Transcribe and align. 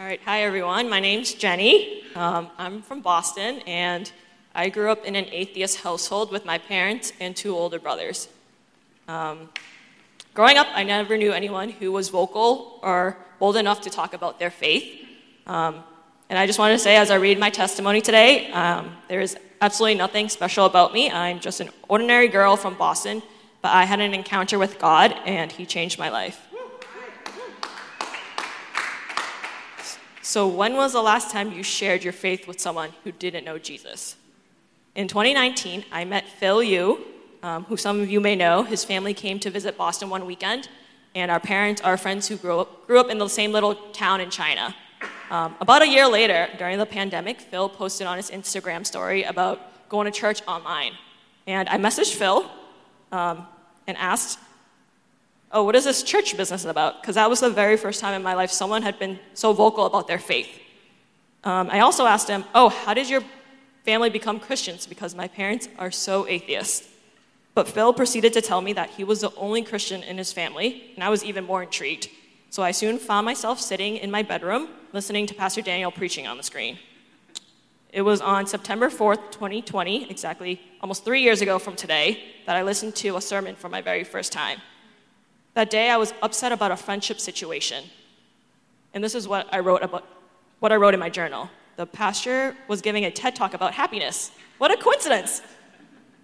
All 0.00 0.06
right, 0.06 0.20
hi 0.24 0.44
everyone. 0.44 0.88
My 0.88 0.98
name's 0.98 1.34
Jenny. 1.34 2.04
Um, 2.14 2.48
I'm 2.56 2.80
from 2.80 3.02
Boston, 3.02 3.60
and 3.66 4.10
I 4.54 4.70
grew 4.70 4.90
up 4.90 5.04
in 5.04 5.14
an 5.14 5.26
atheist 5.26 5.80
household 5.80 6.32
with 6.32 6.46
my 6.46 6.56
parents 6.56 7.12
and 7.20 7.36
two 7.36 7.54
older 7.54 7.78
brothers. 7.78 8.28
Um, 9.08 9.50
growing 10.32 10.56
up, 10.56 10.68
I 10.72 10.84
never 10.84 11.18
knew 11.18 11.32
anyone 11.32 11.68
who 11.68 11.92
was 11.92 12.08
vocal 12.08 12.80
or 12.82 13.18
bold 13.38 13.56
enough 13.56 13.82
to 13.82 13.90
talk 13.90 14.14
about 14.14 14.38
their 14.38 14.50
faith. 14.50 15.06
Um, 15.46 15.84
and 16.30 16.38
I 16.38 16.46
just 16.46 16.58
wanted 16.58 16.76
to 16.76 16.82
say, 16.82 16.96
as 16.96 17.10
I 17.10 17.16
read 17.16 17.38
my 17.38 17.50
testimony 17.50 18.00
today, 18.00 18.50
um, 18.52 18.96
there 19.08 19.20
is 19.20 19.36
absolutely 19.60 19.98
nothing 19.98 20.30
special 20.30 20.64
about 20.64 20.94
me. 20.94 21.10
I'm 21.10 21.40
just 21.40 21.60
an 21.60 21.68
ordinary 21.88 22.28
girl 22.28 22.56
from 22.56 22.72
Boston, 22.72 23.22
but 23.60 23.72
I 23.72 23.84
had 23.84 24.00
an 24.00 24.14
encounter 24.14 24.58
with 24.58 24.78
God, 24.78 25.14
and 25.26 25.52
He 25.52 25.66
changed 25.66 25.98
my 25.98 26.08
life. 26.08 26.49
So, 30.30 30.46
when 30.46 30.76
was 30.76 30.92
the 30.92 31.02
last 31.02 31.32
time 31.32 31.50
you 31.50 31.64
shared 31.64 32.04
your 32.04 32.12
faith 32.12 32.46
with 32.46 32.60
someone 32.60 32.90
who 33.02 33.10
didn't 33.10 33.44
know 33.44 33.58
Jesus? 33.58 34.14
In 34.94 35.08
2019, 35.08 35.84
I 35.90 36.04
met 36.04 36.24
Phil 36.28 36.62
Yu, 36.62 37.04
um, 37.42 37.64
who 37.64 37.76
some 37.76 37.98
of 37.98 38.08
you 38.08 38.20
may 38.20 38.36
know. 38.36 38.62
His 38.62 38.84
family 38.84 39.12
came 39.12 39.40
to 39.40 39.50
visit 39.50 39.76
Boston 39.76 40.08
one 40.08 40.26
weekend, 40.26 40.68
and 41.16 41.32
our 41.32 41.40
parents 41.40 41.82
are 41.82 41.96
friends 41.96 42.28
who 42.28 42.36
grew 42.36 42.60
up, 42.60 42.86
grew 42.86 43.00
up 43.00 43.10
in 43.10 43.18
the 43.18 43.26
same 43.26 43.50
little 43.50 43.74
town 43.74 44.20
in 44.20 44.30
China. 44.30 44.72
Um, 45.32 45.56
about 45.60 45.82
a 45.82 45.88
year 45.88 46.06
later, 46.06 46.46
during 46.58 46.78
the 46.78 46.86
pandemic, 46.86 47.40
Phil 47.40 47.68
posted 47.68 48.06
on 48.06 48.16
his 48.16 48.30
Instagram 48.30 48.86
story 48.86 49.24
about 49.24 49.88
going 49.88 50.04
to 50.04 50.16
church 50.16 50.42
online. 50.46 50.92
And 51.48 51.68
I 51.68 51.76
messaged 51.76 52.14
Phil 52.14 52.48
um, 53.10 53.48
and 53.88 53.96
asked, 53.96 54.38
Oh, 55.52 55.64
what 55.64 55.74
is 55.74 55.84
this 55.84 56.02
church 56.02 56.36
business 56.36 56.64
about? 56.64 57.00
Because 57.00 57.16
that 57.16 57.28
was 57.28 57.40
the 57.40 57.50
very 57.50 57.76
first 57.76 58.00
time 58.00 58.14
in 58.14 58.22
my 58.22 58.34
life 58.34 58.50
someone 58.50 58.82
had 58.82 58.98
been 58.98 59.18
so 59.34 59.52
vocal 59.52 59.86
about 59.86 60.06
their 60.06 60.18
faith. 60.18 60.48
Um, 61.42 61.70
I 61.70 61.80
also 61.80 62.06
asked 62.06 62.28
him, 62.28 62.44
Oh, 62.54 62.68
how 62.68 62.94
did 62.94 63.08
your 63.08 63.22
family 63.84 64.10
become 64.10 64.38
Christians 64.38 64.86
because 64.86 65.14
my 65.14 65.28
parents 65.28 65.68
are 65.78 65.90
so 65.90 66.26
atheist. 66.28 66.84
But 67.54 67.68
Phil 67.68 67.92
proceeded 67.92 68.32
to 68.34 68.40
tell 68.40 68.60
me 68.60 68.72
that 68.74 68.90
he 68.90 69.04
was 69.04 69.20
the 69.20 69.34
only 69.36 69.62
Christian 69.62 70.02
in 70.02 70.18
his 70.18 70.32
family, 70.32 70.92
and 70.94 71.02
I 71.02 71.08
was 71.08 71.24
even 71.24 71.44
more 71.44 71.62
intrigued. 71.62 72.08
So 72.50 72.62
I 72.62 72.70
soon 72.70 72.98
found 72.98 73.24
myself 73.24 73.60
sitting 73.60 73.96
in 73.96 74.10
my 74.10 74.22
bedroom 74.22 74.68
listening 74.92 75.26
to 75.26 75.34
Pastor 75.34 75.62
Daniel 75.62 75.90
preaching 75.90 76.26
on 76.26 76.36
the 76.36 76.42
screen. 76.42 76.78
It 77.92 78.02
was 78.02 78.20
on 78.20 78.46
September 78.46 78.88
4th, 78.88 79.32
2020, 79.32 80.10
exactly 80.10 80.60
almost 80.80 81.04
three 81.04 81.22
years 81.22 81.40
ago 81.40 81.58
from 81.58 81.74
today, 81.74 82.22
that 82.46 82.56
I 82.56 82.62
listened 82.62 82.94
to 82.96 83.16
a 83.16 83.20
sermon 83.20 83.56
for 83.56 83.68
my 83.68 83.80
very 83.80 84.04
first 84.04 84.32
time. 84.32 84.60
That 85.54 85.70
day, 85.70 85.90
I 85.90 85.96
was 85.96 86.14
upset 86.22 86.52
about 86.52 86.70
a 86.70 86.76
friendship 86.76 87.20
situation. 87.20 87.84
And 88.94 89.02
this 89.02 89.14
is 89.14 89.26
what 89.26 89.52
I 89.52 89.60
wrote 89.60 89.82
about 89.82 90.06
what 90.60 90.72
I 90.72 90.76
wrote 90.76 90.94
in 90.94 91.00
my 91.00 91.10
journal 91.10 91.50
the 91.76 91.86
pastor 91.86 92.54
was 92.68 92.82
giving 92.82 93.06
a 93.06 93.10
TED 93.10 93.34
talk 93.34 93.54
about 93.54 93.72
happiness. 93.72 94.32
What 94.58 94.70
a 94.70 94.76
coincidence! 94.76 95.40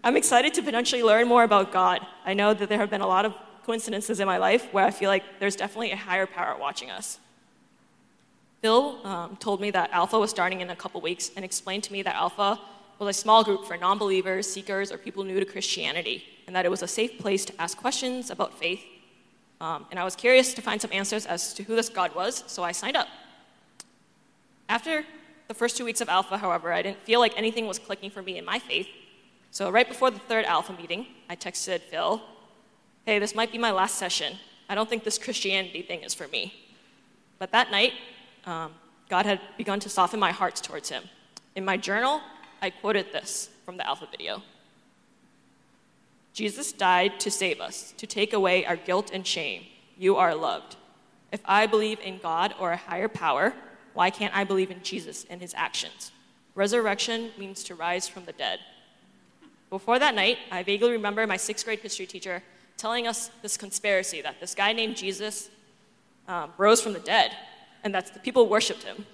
I'm 0.05 0.15
excited 0.15 0.53
to 0.55 0.63
potentially 0.63 1.03
learn 1.03 1.27
more 1.27 1.45
about 1.45 1.73
God. 1.73 2.07
I 2.27 2.35
know 2.35 2.53
that 2.53 2.69
there 2.69 2.77
have 2.77 2.91
been 2.91 3.01
a 3.01 3.07
lot 3.07 3.25
of 3.25 3.35
coincidences 3.65 4.21
in 4.21 4.27
my 4.27 4.37
life 4.37 4.69
where 4.73 4.85
I 4.85 4.91
feel 4.91 5.09
like 5.09 5.25
there's 5.41 5.57
definitely 5.57 5.93
a 5.93 5.97
higher 5.97 6.27
power 6.27 6.59
watching 6.59 6.91
us. 6.91 7.19
Phil 8.61 9.01
um, 9.07 9.37
told 9.37 9.63
me 9.63 9.71
that 9.71 9.91
Alpha 9.93 10.19
was 10.19 10.29
starting 10.29 10.61
in 10.61 10.69
a 10.69 10.77
couple 10.77 11.01
weeks 11.01 11.31
and 11.35 11.45
explained 11.45 11.85
to 11.85 11.93
me 11.93 12.03
that 12.03 12.15
Alpha 12.15 12.61
was 12.99 13.17
a 13.17 13.19
small 13.19 13.43
group 13.43 13.65
for 13.65 13.79
non 13.79 13.97
believers, 13.97 14.47
seekers, 14.47 14.93
or 14.93 14.99
people 14.99 15.25
new 15.25 15.41
to 15.41 15.47
Christianity, 15.47 16.23
and 16.47 16.55
that 16.55 16.67
it 16.67 16.71
was 16.71 16.83
a 16.83 16.89
safe 16.89 17.19
place 17.19 17.47
to 17.47 17.59
ask 17.59 17.79
questions 17.79 18.31
about 18.31 18.59
faith. 18.59 18.85
Um, 19.61 19.87
and 19.91 19.99
I 19.99 20.05
was 20.05 20.15
curious 20.15 20.53
to 20.55 20.63
find 20.63 20.81
some 20.81 20.93
answers 20.93 21.27
as 21.27 21.55
to 21.55 21.63
who 21.63 21.77
this 21.77 21.89
God 21.89 22.15
was, 22.15 22.45
so 22.47 22.63
I 22.63 22.73
signed 22.73 22.97
up. 22.97 23.09
After 24.69 25.05
the 25.49 25.55
first 25.55 25.77
two 25.77 25.85
weeks 25.85 26.01
of 26.01 26.09
Alpha, 26.09 26.37
however, 26.37 26.73
I 26.73 26.83
didn't 26.83 27.03
feel 27.05 27.21
like 27.21 27.33
anything 27.37 27.67
was 27.67 27.79
clicking 27.79 28.11
for 28.11 28.23
me 28.23 28.37
in 28.37 28.45
my 28.45 28.59
faith. 28.59 28.89
So, 29.51 29.71
right 29.71 29.89
before 29.89 30.11
the 30.11 30.19
third 30.19 30.45
Alpha 30.45 30.73
meeting, 30.73 31.07
I 31.31 31.37
texted 31.37 31.81
Phil, 31.81 32.21
Hey, 33.07 33.19
this 33.19 33.35
might 33.35 33.53
be 33.53 33.59
my 33.59 33.71
last 33.71 33.95
session. 33.95 34.37
I 34.69 34.75
don't 34.75 34.89
think 34.89 35.05
this 35.05 35.17
Christianity 35.17 35.83
thing 35.83 36.03
is 36.03 36.13
for 36.13 36.27
me. 36.29 36.53
But 37.39 37.53
that 37.53 37.71
night, 37.71 37.93
um, 38.45 38.73
God 39.09 39.25
had 39.25 39.41
begun 39.57 39.79
to 39.81 39.89
soften 39.89 40.19
my 40.19 40.33
heart 40.33 40.57
towards 40.57 40.91
Him. 40.91 41.05
In 41.55 41.65
my 41.65 41.77
journal, 41.77 42.21
I 42.61 42.71
quoted 42.71 43.13
this 43.13 43.49
from 43.65 43.77
the 43.77 43.87
Alpha 43.87 44.09
video 44.11 44.43
Jesus 46.37 46.71
died 46.71 47.19
to 47.21 47.31
save 47.31 47.63
us, 47.63 47.95
to 47.97 48.07
take 48.07 48.35
away 48.35 48.67
our 48.67 48.77
guilt 48.77 49.11
and 49.11 49.27
shame. 49.27 49.63
You 49.97 50.17
are 50.17 50.35
loved. 50.35 50.77
If 51.33 51.41
I 51.47 51.67
believe 51.67 51.99
in 52.01 52.19
God 52.19 52.55
or 52.61 52.73
a 52.73 52.77
higher 52.77 53.09
power, 53.09 53.55
why 53.95 54.11
can't 54.11 54.37
I 54.37 54.45
believe 54.45 54.71
in 54.71 54.83
Jesus 54.83 55.25
and 55.31 55.41
his 55.41 55.55
actions? 55.55 56.13
Resurrection 56.55 57.31
means 57.39 57.65
to 57.65 57.75
rise 57.75 58.07
from 58.07 58.27
the 58.27 58.35
dead. 58.35 58.59
Before 59.71 59.99
that 59.99 60.15
night, 60.15 60.37
I 60.53 60.63
vaguely 60.63 60.91
remember 60.91 61.27
my 61.27 61.39
sixth 61.39 61.65
grade 61.65 61.79
history 61.79 62.05
teacher 62.05 62.43
telling 62.77 63.07
us 63.07 63.31
this 63.41 63.57
conspiracy 63.57 64.21
that 64.21 64.39
this 64.39 64.55
guy 64.55 64.75
named 64.75 64.99
Jesus 64.99 65.49
um, 66.29 66.53
rose 66.59 66.83
from 66.83 66.93
the 66.93 67.01
dead 67.01 67.31
and 67.83 67.95
that 67.95 68.13
the 68.13 68.21
people 68.21 68.47
worshiped 68.47 68.83
him. 68.83 69.07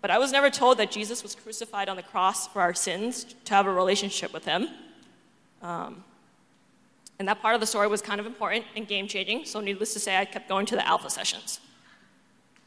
But 0.00 0.10
I 0.10 0.18
was 0.18 0.32
never 0.32 0.50
told 0.50 0.78
that 0.78 0.90
Jesus 0.90 1.22
was 1.22 1.36
crucified 1.36 1.88
on 1.88 1.94
the 1.94 2.02
cross 2.02 2.48
for 2.48 2.60
our 2.60 2.74
sins 2.74 3.36
to 3.44 3.54
have 3.54 3.66
a 3.66 3.72
relationship 3.72 4.32
with 4.32 4.44
him. 4.44 4.66
Um, 5.62 6.02
and 7.18 7.28
that 7.28 7.40
part 7.40 7.54
of 7.54 7.60
the 7.60 7.66
story 7.66 7.88
was 7.88 8.02
kind 8.02 8.20
of 8.20 8.26
important 8.26 8.64
and 8.74 8.86
game 8.86 9.08
changing, 9.08 9.44
so 9.44 9.60
needless 9.60 9.92
to 9.94 10.00
say, 10.00 10.16
I 10.16 10.24
kept 10.24 10.48
going 10.48 10.66
to 10.66 10.76
the 10.76 10.86
Alpha 10.86 11.08
sessions. 11.08 11.60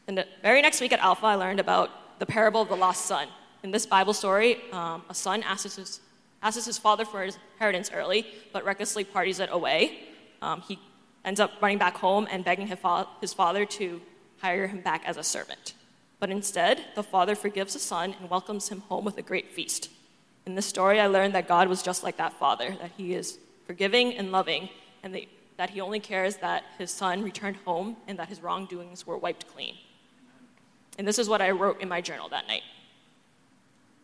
And 0.08 0.18
the 0.18 0.26
very 0.42 0.60
next 0.60 0.80
week 0.80 0.92
at 0.92 0.98
Alpha, 0.98 1.26
I 1.26 1.36
learned 1.36 1.60
about 1.60 2.18
the 2.18 2.26
parable 2.26 2.62
of 2.62 2.68
the 2.68 2.76
lost 2.76 3.06
son. 3.06 3.28
In 3.62 3.70
this 3.70 3.86
Bible 3.86 4.12
story, 4.12 4.58
um, 4.72 5.04
a 5.08 5.14
son 5.14 5.42
asks 5.44 5.76
his, 5.76 6.00
asks 6.42 6.64
his 6.64 6.78
father 6.78 7.04
for 7.04 7.22
his 7.22 7.38
inheritance 7.54 7.90
early, 7.94 8.26
but 8.52 8.64
recklessly 8.64 9.04
parties 9.04 9.38
it 9.38 9.50
away. 9.52 10.00
Um, 10.42 10.62
he 10.62 10.78
ends 11.24 11.38
up 11.38 11.52
running 11.60 11.78
back 11.78 11.96
home 11.96 12.26
and 12.30 12.44
begging 12.44 12.66
his, 12.66 12.78
fa- 12.78 13.06
his 13.20 13.32
father 13.32 13.64
to 13.66 14.00
hire 14.38 14.66
him 14.66 14.80
back 14.80 15.02
as 15.06 15.16
a 15.16 15.22
servant. 15.22 15.74
But 16.18 16.30
instead, 16.30 16.84
the 16.96 17.02
father 17.02 17.34
forgives 17.34 17.74
the 17.74 17.78
son 17.78 18.14
and 18.18 18.28
welcomes 18.28 18.68
him 18.68 18.80
home 18.80 19.04
with 19.04 19.16
a 19.18 19.22
great 19.22 19.52
feast. 19.52 19.90
In 20.44 20.54
this 20.54 20.66
story, 20.66 20.98
I 20.98 21.06
learned 21.06 21.34
that 21.34 21.46
God 21.46 21.68
was 21.68 21.82
just 21.82 22.02
like 22.02 22.16
that 22.16 22.32
father, 22.32 22.76
that 22.80 22.90
he 22.96 23.14
is 23.14 23.38
forgiving 23.70 24.16
and 24.16 24.32
loving, 24.32 24.68
and 25.04 25.16
that 25.56 25.70
he 25.70 25.80
only 25.80 26.00
cares 26.00 26.38
that 26.38 26.64
his 26.76 26.90
son 26.90 27.22
returned 27.22 27.56
home 27.58 27.96
and 28.08 28.18
that 28.18 28.28
his 28.28 28.42
wrongdoings 28.42 29.06
were 29.06 29.16
wiped 29.16 29.46
clean. 29.46 29.76
And 30.98 31.06
this 31.06 31.20
is 31.20 31.28
what 31.28 31.40
I 31.40 31.52
wrote 31.52 31.80
in 31.80 31.88
my 31.88 32.00
journal 32.00 32.28
that 32.30 32.48
night. 32.48 32.64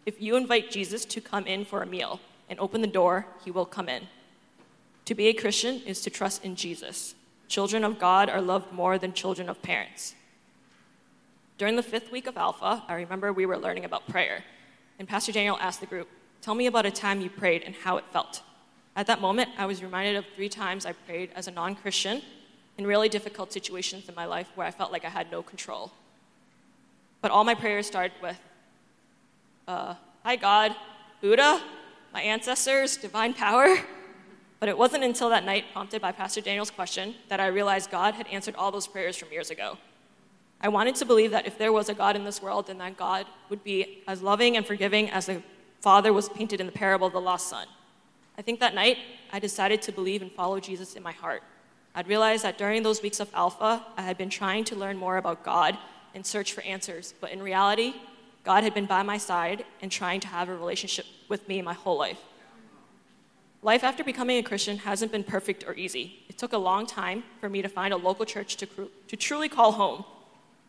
If 0.05 0.23
you 0.23 0.37
invite 0.37 0.71
Jesus 0.71 1.05
to 1.07 1.21
come 1.21 1.49
in 1.49 1.65
for 1.65 1.83
a 1.83 1.87
meal 1.87 2.21
and 2.49 2.61
open 2.61 2.81
the 2.81 2.87
door, 2.87 3.27
he 3.45 3.51
will 3.51 3.67
come 3.67 3.89
in. 3.89 4.07
To 5.07 5.17
be 5.17 5.27
a 5.27 5.33
Christian 5.33 5.83
is 5.85 6.01
to 6.03 6.11
trust 6.11 6.45
in 6.45 6.55
Jesus. 6.55 7.17
Children 7.49 7.83
of 7.83 7.99
God 7.99 8.31
are 8.31 8.41
loved 8.41 8.73
more 8.73 8.99
than 8.99 9.13
children 9.13 9.49
of 9.49 9.63
parents. 9.63 10.15
During 11.59 11.75
the 11.75 11.83
fifth 11.83 12.13
week 12.13 12.29
of 12.29 12.37
Alpha, 12.37 12.85
I 12.87 12.95
remember 12.95 13.33
we 13.33 13.47
were 13.47 13.59
learning 13.59 13.85
about 13.85 14.07
prayer, 14.07 14.45
and 15.01 15.09
Pastor 15.09 15.33
Daniel 15.33 15.59
asked 15.61 15.81
the 15.81 15.87
group, 15.87 16.09
Tell 16.41 16.55
me 16.55 16.67
about 16.67 16.87
a 16.87 16.93
time 16.93 17.21
you 17.21 17.31
prayed 17.31 17.65
and 17.65 17.75
how 17.75 17.97
it 17.97 18.05
felt. 18.13 18.43
At 18.97 19.07
that 19.09 19.21
moment, 19.21 19.51
I 19.59 19.67
was 19.67 19.83
reminded 19.83 20.17
of 20.17 20.25
three 20.35 20.49
times 20.49 20.87
I 20.87 20.93
prayed 20.93 21.31
as 21.37 21.47
a 21.47 21.51
non 21.51 21.77
Christian 21.77 22.23
in 22.79 22.87
really 22.87 23.11
difficult 23.11 23.53
situations 23.53 24.09
in 24.09 24.15
my 24.15 24.25
life 24.25 24.49
where 24.55 24.67
I 24.67 24.71
felt 24.71 24.91
like 24.91 25.05
I 25.05 25.11
had 25.11 25.31
no 25.31 25.43
control. 25.43 25.93
But 27.21 27.31
all 27.31 27.45
my 27.45 27.55
prayers 27.55 27.87
started 27.87 28.13
with, 28.23 28.39
uh, 29.69 29.95
Hi 30.25 30.37
God, 30.37 30.75
Buddha, 31.21 31.63
my 32.13 32.23
ancestors, 32.23 32.97
divine 32.97 33.35
power. 33.35 33.77
But 34.59 34.71
it 34.71 34.79
wasn't 34.79 35.05
until 35.05 35.29
that 35.29 35.45
night, 35.45 35.67
prompted 35.75 36.01
by 36.01 36.13
Pastor 36.13 36.41
Daniel's 36.41 36.71
question, 36.71 37.15
that 37.29 37.41
I 37.41 37.49
realized 37.49 37.91
God 37.91 38.15
had 38.15 38.27
answered 38.29 38.55
all 38.55 38.71
those 38.71 38.87
prayers 38.87 39.15
from 39.15 39.31
years 39.31 39.51
ago. 39.51 39.77
I 40.63 40.69
wanted 40.71 40.95
to 40.95 41.05
believe 41.05 41.31
that 41.33 41.47
if 41.47 41.59
there 41.59 41.73
was 41.73 41.91
a 41.91 41.95
God 41.95 42.17
in 42.17 42.25
this 42.25 42.41
world, 42.41 42.69
then 42.69 42.79
that 42.79 42.97
God 42.97 43.27
would 43.51 43.63
be 43.63 44.03
as 44.09 44.23
loving 44.23 44.57
and 44.57 44.65
forgiving 44.65 45.11
as 45.11 45.27
the 45.27 45.43
father 45.83 46.11
was 46.11 46.31
painted 46.31 46.59
in 46.59 46.65
the 46.65 46.73
parable 46.73 47.07
of 47.07 47.13
the 47.13 47.21
lost 47.21 47.49
son. 47.51 47.67
I 48.39 48.43
think 48.43 48.61
that 48.61 48.75
night, 48.75 48.99
I 49.33 49.39
decided 49.39 49.83
to 49.83 49.93
believe 49.93 50.23
and 50.23 50.31
follow 50.31 50.61
Jesus 50.61 50.95
in 50.95 51.03
my 51.03 51.13
heart. 51.13 51.43
I'd 51.95 52.09
realized 52.09 52.45
that 52.45 52.59
during 52.59 52.83
those 52.83 53.03
weeks 53.03 53.21
of 53.21 53.31
Alpha, 53.33 53.85
I 53.97 54.03
had 54.03 54.19
been 54.19 54.29
trying 54.29 54.65
to 54.65 54.77
learn 54.77 54.99
more 54.99 55.17
about 55.17 55.43
God 55.43 55.79
and 56.15 56.25
search 56.27 56.53
for 56.53 56.63
answers. 56.63 57.15
But 57.21 57.31
in 57.31 57.43
reality, 57.43 57.95
God 58.45 58.63
had 58.63 58.75
been 58.75 58.87
by 58.87 59.03
my 59.03 59.17
side 59.17 59.65
and 59.81 59.91
trying 59.91 60.21
to 60.21 60.29
have 60.29 60.49
a 60.51 60.55
relationship 60.55 61.07
with 61.29 61.49
me 61.49 61.63
my 61.63 61.73
whole 61.73 61.99
life. 61.99 62.19
Life 63.63 63.83
after 63.83 64.05
becoming 64.05 64.37
a 64.37 64.43
Christian 64.43 64.79
hasn't 64.79 65.11
been 65.11 65.25
perfect 65.25 65.65
or 65.67 65.75
easy. 65.75 66.23
It 66.29 66.37
took 66.37 66.53
a 66.53 66.59
long 66.59 66.87
time 66.87 67.25
for 67.41 67.49
me 67.49 67.63
to 67.63 67.69
find 67.69 67.95
a 67.95 67.97
local 67.97 68.27
church 68.27 68.57
to, 68.59 68.67
to 69.09 69.17
truly 69.17 69.49
call 69.49 69.73
home. 69.73 70.05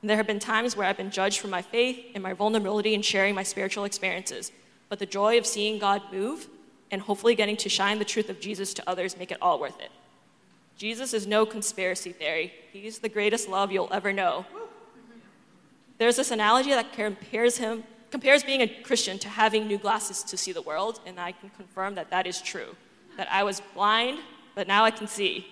And 0.02 0.10
there 0.10 0.18
have 0.18 0.28
been 0.28 0.40
times 0.40 0.78
where 0.78 0.88
I've 0.88 0.98
been 0.98 1.12
judged 1.12 1.40
for 1.40 1.50
my 1.50 1.62
faith 1.62 2.00
and 2.16 2.24
my 2.24 2.34
vulnerability 2.34 2.94
in 2.94 3.02
sharing 3.02 3.36
my 3.36 3.44
spiritual 3.44 3.84
experiences. 3.84 4.52
But 4.90 5.00
the 5.00 5.06
joy 5.06 5.38
of 5.38 5.46
seeing 5.46 5.80
God 5.80 6.02
move 6.12 6.48
and 6.92 7.02
hopefully 7.02 7.36
getting 7.36 7.58
to 7.58 7.70
shine 7.70 8.00
the 8.00 8.06
truth 8.06 8.30
of 8.30 8.40
Jesus 8.40 8.74
to 8.76 8.90
others 8.90 9.18
make 9.18 9.32
it 9.32 9.38
all 9.42 9.60
worth 9.60 9.80
it. 9.80 9.92
Jesus 10.78 11.14
is 11.14 11.26
no 11.26 11.46
conspiracy 11.46 12.12
theory. 12.12 12.54
He's 12.72 13.00
the 13.00 13.10
greatest 13.10 13.50
love 13.50 13.72
you'll 13.72 13.92
ever 13.92 14.14
know. 14.14 14.46
There's 15.98 16.18
this 16.18 16.32
analogy 16.32 16.70
that 16.70 16.94
compares 16.94 17.58
him 17.58 17.84
compares 18.12 18.44
being 18.44 18.62
a 18.62 18.68
Christian 18.68 19.20
to 19.20 19.30
having 19.30 19.68
new 19.68 19.78
glasses 19.78 20.24
to 20.24 20.38
see 20.38 20.52
the 20.52 20.62
world, 20.62 21.00
and 21.06 21.20
I 21.20 21.32
can 21.34 21.50
confirm 21.52 21.96
that 21.96 22.10
that 22.12 22.26
is 22.26 22.42
true. 22.42 22.76
That 23.18 23.28
I 23.32 23.44
was 23.44 23.62
blind, 23.74 24.20
but 24.56 24.68
now 24.68 24.84
I 24.84 24.92
can 24.92 25.08
see. 25.08 25.48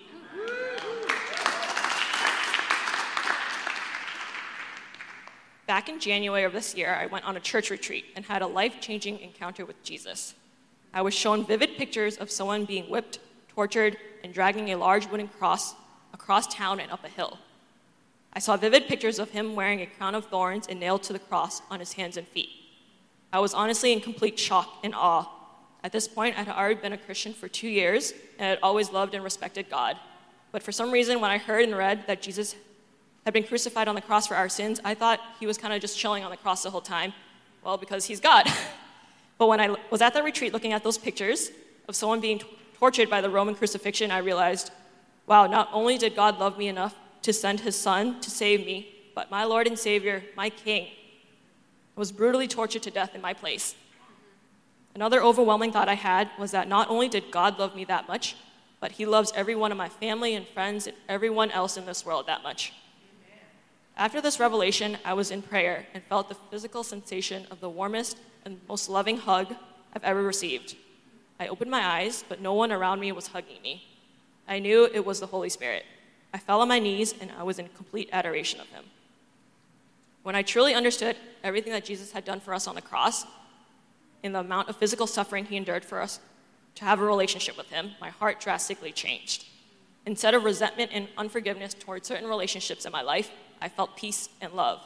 Back 5.66 5.88
in 5.88 5.98
January 5.98 6.44
of 6.44 6.52
this 6.52 6.76
year, 6.76 6.94
I 6.94 7.06
went 7.06 7.24
on 7.24 7.36
a 7.36 7.40
church 7.40 7.70
retreat 7.70 8.04
and 8.14 8.24
had 8.24 8.40
a 8.40 8.46
life 8.46 8.80
changing 8.80 9.18
encounter 9.18 9.64
with 9.66 9.82
Jesus. 9.82 10.34
I 10.96 11.02
was 11.02 11.12
shown 11.12 11.44
vivid 11.44 11.76
pictures 11.76 12.16
of 12.16 12.30
someone 12.30 12.64
being 12.64 12.84
whipped, 12.84 13.18
tortured, 13.48 13.98
and 14.24 14.32
dragging 14.32 14.72
a 14.72 14.78
large 14.78 15.06
wooden 15.06 15.28
cross 15.28 15.74
across 16.14 16.46
town 16.46 16.80
and 16.80 16.90
up 16.90 17.04
a 17.04 17.08
hill. 17.08 17.36
I 18.32 18.38
saw 18.38 18.56
vivid 18.56 18.88
pictures 18.88 19.18
of 19.18 19.28
him 19.28 19.54
wearing 19.54 19.82
a 19.82 19.86
crown 19.86 20.14
of 20.14 20.24
thorns 20.24 20.68
and 20.68 20.80
nailed 20.80 21.02
to 21.02 21.12
the 21.12 21.18
cross 21.18 21.60
on 21.70 21.80
his 21.80 21.92
hands 21.92 22.16
and 22.16 22.26
feet. 22.26 22.48
I 23.30 23.40
was 23.40 23.52
honestly 23.52 23.92
in 23.92 24.00
complete 24.00 24.38
shock 24.38 24.78
and 24.82 24.94
awe. 24.94 25.30
At 25.84 25.92
this 25.92 26.08
point, 26.08 26.38
I 26.38 26.44
had 26.44 26.56
already 26.56 26.80
been 26.80 26.94
a 26.94 26.98
Christian 26.98 27.34
for 27.34 27.46
two 27.46 27.68
years 27.68 28.14
and 28.38 28.48
had 28.48 28.58
always 28.62 28.90
loved 28.90 29.14
and 29.14 29.22
respected 29.22 29.68
God. 29.68 29.98
But 30.50 30.62
for 30.62 30.72
some 30.72 30.90
reason, 30.90 31.20
when 31.20 31.30
I 31.30 31.36
heard 31.36 31.64
and 31.64 31.76
read 31.76 32.06
that 32.06 32.22
Jesus 32.22 32.56
had 33.26 33.34
been 33.34 33.44
crucified 33.44 33.86
on 33.86 33.96
the 33.96 34.00
cross 34.00 34.28
for 34.28 34.34
our 34.34 34.48
sins, 34.48 34.80
I 34.82 34.94
thought 34.94 35.20
he 35.38 35.46
was 35.46 35.58
kind 35.58 35.74
of 35.74 35.82
just 35.82 35.98
chilling 35.98 36.24
on 36.24 36.30
the 36.30 36.38
cross 36.38 36.62
the 36.62 36.70
whole 36.70 36.80
time. 36.80 37.12
Well, 37.62 37.76
because 37.76 38.06
he's 38.06 38.18
God. 38.18 38.46
but 39.38 39.48
when 39.48 39.60
I 39.60 39.76
was 39.90 40.00
at 40.00 40.14
that 40.14 40.24
retreat 40.24 40.52
looking 40.52 40.72
at 40.72 40.82
those 40.82 40.98
pictures 40.98 41.50
of 41.88 41.94
someone 41.94 42.20
being 42.20 42.40
tortured 42.78 43.10
by 43.10 43.20
the 43.20 43.30
Roman 43.30 43.54
crucifixion, 43.54 44.10
I 44.10 44.18
realized, 44.18 44.70
wow, 45.26 45.46
not 45.46 45.68
only 45.72 45.98
did 45.98 46.16
God 46.16 46.38
love 46.38 46.58
me 46.58 46.68
enough 46.68 46.94
to 47.22 47.32
send 47.32 47.60
his 47.60 47.76
son 47.76 48.20
to 48.20 48.30
save 48.30 48.60
me, 48.64 48.94
but 49.14 49.30
my 49.30 49.44
Lord 49.44 49.66
and 49.66 49.78
Savior, 49.78 50.22
my 50.36 50.50
King, 50.50 50.88
was 51.96 52.12
brutally 52.12 52.46
tortured 52.46 52.82
to 52.82 52.90
death 52.90 53.14
in 53.14 53.20
my 53.20 53.32
place. 53.32 53.74
Another 54.94 55.22
overwhelming 55.22 55.72
thought 55.72 55.88
I 55.88 55.94
had 55.94 56.30
was 56.38 56.52
that 56.52 56.68
not 56.68 56.88
only 56.88 57.08
did 57.08 57.30
God 57.30 57.58
love 57.58 57.74
me 57.74 57.84
that 57.84 58.08
much, 58.08 58.36
but 58.80 58.92
he 58.92 59.06
loves 59.06 59.32
every 59.34 59.54
one 59.54 59.72
of 59.72 59.78
my 59.78 59.88
family 59.88 60.34
and 60.34 60.46
friends 60.46 60.86
and 60.86 60.96
everyone 61.08 61.50
else 61.50 61.76
in 61.76 61.86
this 61.86 62.04
world 62.04 62.26
that 62.26 62.42
much. 62.42 62.72
After 63.96 64.20
this 64.20 64.38
revelation, 64.38 64.98
I 65.04 65.14
was 65.14 65.30
in 65.30 65.40
prayer 65.40 65.86
and 65.94 66.02
felt 66.04 66.28
the 66.28 66.36
physical 66.50 66.82
sensation 66.82 67.46
of 67.50 67.60
the 67.60 67.70
warmest 67.70 68.18
and 68.46 68.60
most 68.68 68.88
loving 68.88 69.18
hug 69.18 69.54
I've 69.92 70.04
ever 70.04 70.22
received. 70.22 70.76
I 71.38 71.48
opened 71.48 71.70
my 71.70 71.84
eyes, 71.84 72.24
but 72.26 72.40
no 72.40 72.54
one 72.54 72.72
around 72.72 73.00
me 73.00 73.12
was 73.12 73.26
hugging 73.26 73.60
me. 73.60 73.84
I 74.48 74.60
knew 74.60 74.88
it 74.94 75.04
was 75.04 75.20
the 75.20 75.26
Holy 75.26 75.50
Spirit. 75.50 75.84
I 76.32 76.38
fell 76.38 76.60
on 76.60 76.68
my 76.68 76.78
knees 76.78 77.14
and 77.20 77.30
I 77.36 77.42
was 77.42 77.58
in 77.58 77.68
complete 77.68 78.08
adoration 78.12 78.60
of 78.60 78.68
him. 78.68 78.84
When 80.22 80.36
I 80.36 80.42
truly 80.42 80.74
understood 80.74 81.16
everything 81.44 81.72
that 81.72 81.84
Jesus 81.84 82.12
had 82.12 82.24
done 82.24 82.40
for 82.40 82.54
us 82.54 82.66
on 82.66 82.76
the 82.76 82.82
cross 82.82 83.26
and 84.22 84.34
the 84.34 84.40
amount 84.40 84.68
of 84.68 84.76
physical 84.76 85.06
suffering 85.06 85.44
he 85.44 85.56
endured 85.56 85.84
for 85.84 86.00
us 86.00 86.20
to 86.76 86.84
have 86.84 87.00
a 87.00 87.04
relationship 87.04 87.56
with 87.56 87.70
him, 87.70 87.92
my 88.00 88.10
heart 88.10 88.40
drastically 88.40 88.92
changed. 88.92 89.46
Instead 90.04 90.34
of 90.34 90.44
resentment 90.44 90.92
and 90.94 91.08
unforgiveness 91.18 91.74
towards 91.74 92.06
certain 92.06 92.28
relationships 92.28 92.86
in 92.86 92.92
my 92.92 93.02
life, 93.02 93.30
I 93.60 93.68
felt 93.68 93.96
peace 93.96 94.28
and 94.40 94.52
love. 94.52 94.80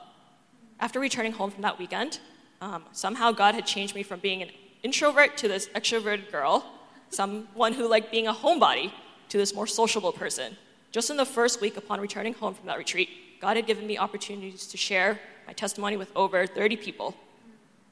After 0.79 0.99
returning 0.99 1.33
home 1.33 1.51
from 1.51 1.63
that 1.63 1.79
weekend, 1.79 2.21
um, 2.61 2.85
somehow 2.93 3.33
God 3.33 3.55
had 3.55 3.67
changed 3.67 3.95
me 3.95 4.03
from 4.03 4.21
being 4.21 4.43
an 4.43 4.51
introvert 4.83 5.37
to 5.39 5.49
this 5.49 5.69
extroverted 5.69 6.31
girl, 6.31 6.65
someone 7.11 7.73
who 7.73 7.89
liked 7.89 8.11
being 8.11 8.27
a 8.27 8.33
homebody, 8.33 8.93
to 9.31 9.39
this 9.39 9.55
more 9.55 9.67
sociable 9.67 10.12
person. 10.12 10.57
Just 10.93 11.09
in 11.09 11.17
the 11.17 11.25
first 11.25 11.61
week 11.61 11.77
upon 11.77 12.01
returning 12.01 12.35
home 12.35 12.53
from 12.53 12.67
that 12.67 12.77
retreat, 12.77 13.09
God 13.41 13.57
had 13.57 13.67
given 13.67 13.87
me 13.87 13.97
opportunities 13.97 14.67
to 14.67 14.77
share 14.77 15.21
my 15.47 15.53
testimony 15.53 15.97
with 15.97 16.11
over 16.17 16.47
30 16.47 16.77
people. 16.77 17.15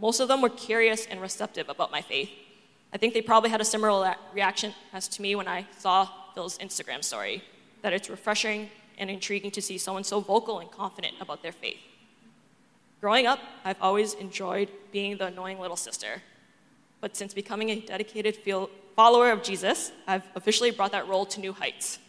Most 0.00 0.20
of 0.20 0.28
them 0.28 0.42
were 0.42 0.48
curious 0.48 1.06
and 1.06 1.20
receptive 1.20 1.68
about 1.68 1.90
my 1.90 2.02
faith. 2.02 2.30
I 2.92 2.98
think 2.98 3.14
they 3.14 3.22
probably 3.22 3.50
had 3.50 3.60
a 3.60 3.64
similar 3.64 4.16
reaction 4.34 4.74
as 4.92 5.08
to 5.08 5.22
me 5.22 5.34
when 5.34 5.48
I 5.48 5.66
saw 5.78 6.08
Phil's 6.34 6.58
Instagram 6.58 7.04
story 7.04 7.42
that 7.82 7.92
it's 7.92 8.10
refreshing 8.10 8.70
and 8.98 9.10
intriguing 9.10 9.50
to 9.52 9.62
see 9.62 9.78
someone 9.78 10.04
so 10.04 10.20
vocal 10.20 10.58
and 10.58 10.70
confident 10.70 11.14
about 11.20 11.42
their 11.42 11.52
faith. 11.52 11.78
Growing 13.00 13.26
up, 13.26 13.38
I've 13.64 13.80
always 13.80 14.14
enjoyed 14.14 14.68
being 14.90 15.18
the 15.18 15.26
annoying 15.26 15.60
little 15.60 15.76
sister. 15.76 16.22
But 17.00 17.16
since 17.16 17.32
becoming 17.32 17.70
a 17.70 17.80
dedicated 17.80 18.38
follower 18.96 19.30
of 19.30 19.42
Jesus, 19.42 19.92
I've 20.06 20.24
officially 20.34 20.72
brought 20.72 20.90
that 20.92 21.06
role 21.06 21.24
to 21.26 21.40
new 21.40 21.52
heights. 21.52 22.00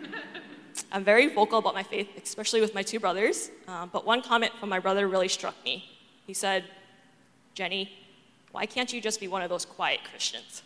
I'm 0.92 1.02
very 1.02 1.26
vocal 1.34 1.58
about 1.58 1.74
my 1.74 1.82
faith, 1.82 2.08
especially 2.22 2.60
with 2.60 2.72
my 2.72 2.82
two 2.82 3.00
brothers. 3.00 3.50
Um, 3.66 3.90
but 3.92 4.06
one 4.06 4.22
comment 4.22 4.52
from 4.60 4.68
my 4.68 4.78
brother 4.78 5.08
really 5.08 5.28
struck 5.28 5.56
me. 5.64 5.90
He 6.26 6.34
said, 6.34 6.64
Jenny, 7.54 7.90
why 8.52 8.66
can't 8.66 8.92
you 8.92 9.00
just 9.00 9.18
be 9.18 9.26
one 9.26 9.42
of 9.42 9.50
those 9.50 9.64
quiet 9.64 10.00
Christians? 10.08 10.62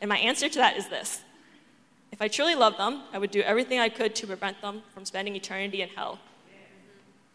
And 0.00 0.08
my 0.08 0.18
answer 0.18 0.48
to 0.48 0.58
that 0.58 0.76
is 0.76 0.88
this 0.88 1.20
if 2.12 2.22
I 2.22 2.28
truly 2.28 2.54
loved 2.54 2.78
them, 2.78 3.02
I 3.12 3.18
would 3.18 3.32
do 3.32 3.40
everything 3.40 3.80
I 3.80 3.88
could 3.88 4.14
to 4.14 4.26
prevent 4.28 4.60
them 4.60 4.82
from 4.92 5.04
spending 5.04 5.34
eternity 5.34 5.82
in 5.82 5.88
hell. 5.88 6.20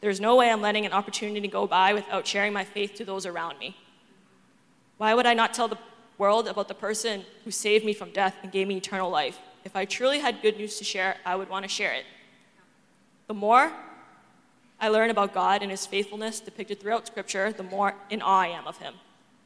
There's 0.01 0.21
no 0.21 0.35
way 0.35 0.49
I'm 0.49 0.61
letting 0.61 0.85
an 0.85 0.93
opportunity 0.93 1.47
go 1.47 1.67
by 1.67 1.93
without 1.93 2.25
sharing 2.25 2.53
my 2.53 2.63
faith 2.63 2.95
to 2.95 3.05
those 3.05 3.25
around 3.25 3.59
me. 3.59 3.75
Why 4.97 5.13
would 5.13 5.25
I 5.25 5.33
not 5.33 5.53
tell 5.53 5.67
the 5.67 5.77
world 6.17 6.47
about 6.47 6.67
the 6.67 6.73
person 6.73 7.23
who 7.43 7.51
saved 7.51 7.85
me 7.85 7.93
from 7.93 8.11
death 8.11 8.35
and 8.43 8.51
gave 8.51 8.67
me 8.67 8.77
eternal 8.77 9.09
life? 9.09 9.39
If 9.65 9.75
I 9.75 9.85
truly 9.85 10.19
had 10.19 10.41
good 10.41 10.57
news 10.57 10.77
to 10.77 10.83
share, 10.83 11.17
I 11.25 11.35
would 11.35 11.49
want 11.49 11.63
to 11.63 11.69
share 11.69 11.93
it. 11.93 12.05
The 13.27 13.33
more 13.33 13.71
I 14.79 14.87
learn 14.87 15.09
about 15.09 15.33
God 15.33 15.61
and 15.61 15.71
His 15.71 15.85
faithfulness 15.85 16.39
depicted 16.39 16.79
throughout 16.79 17.07
Scripture, 17.07 17.51
the 17.51 17.63
more 17.63 17.95
in 18.09 18.21
awe 18.21 18.41
I 18.41 18.47
am 18.47 18.67
of 18.67 18.77
Him. 18.77 18.93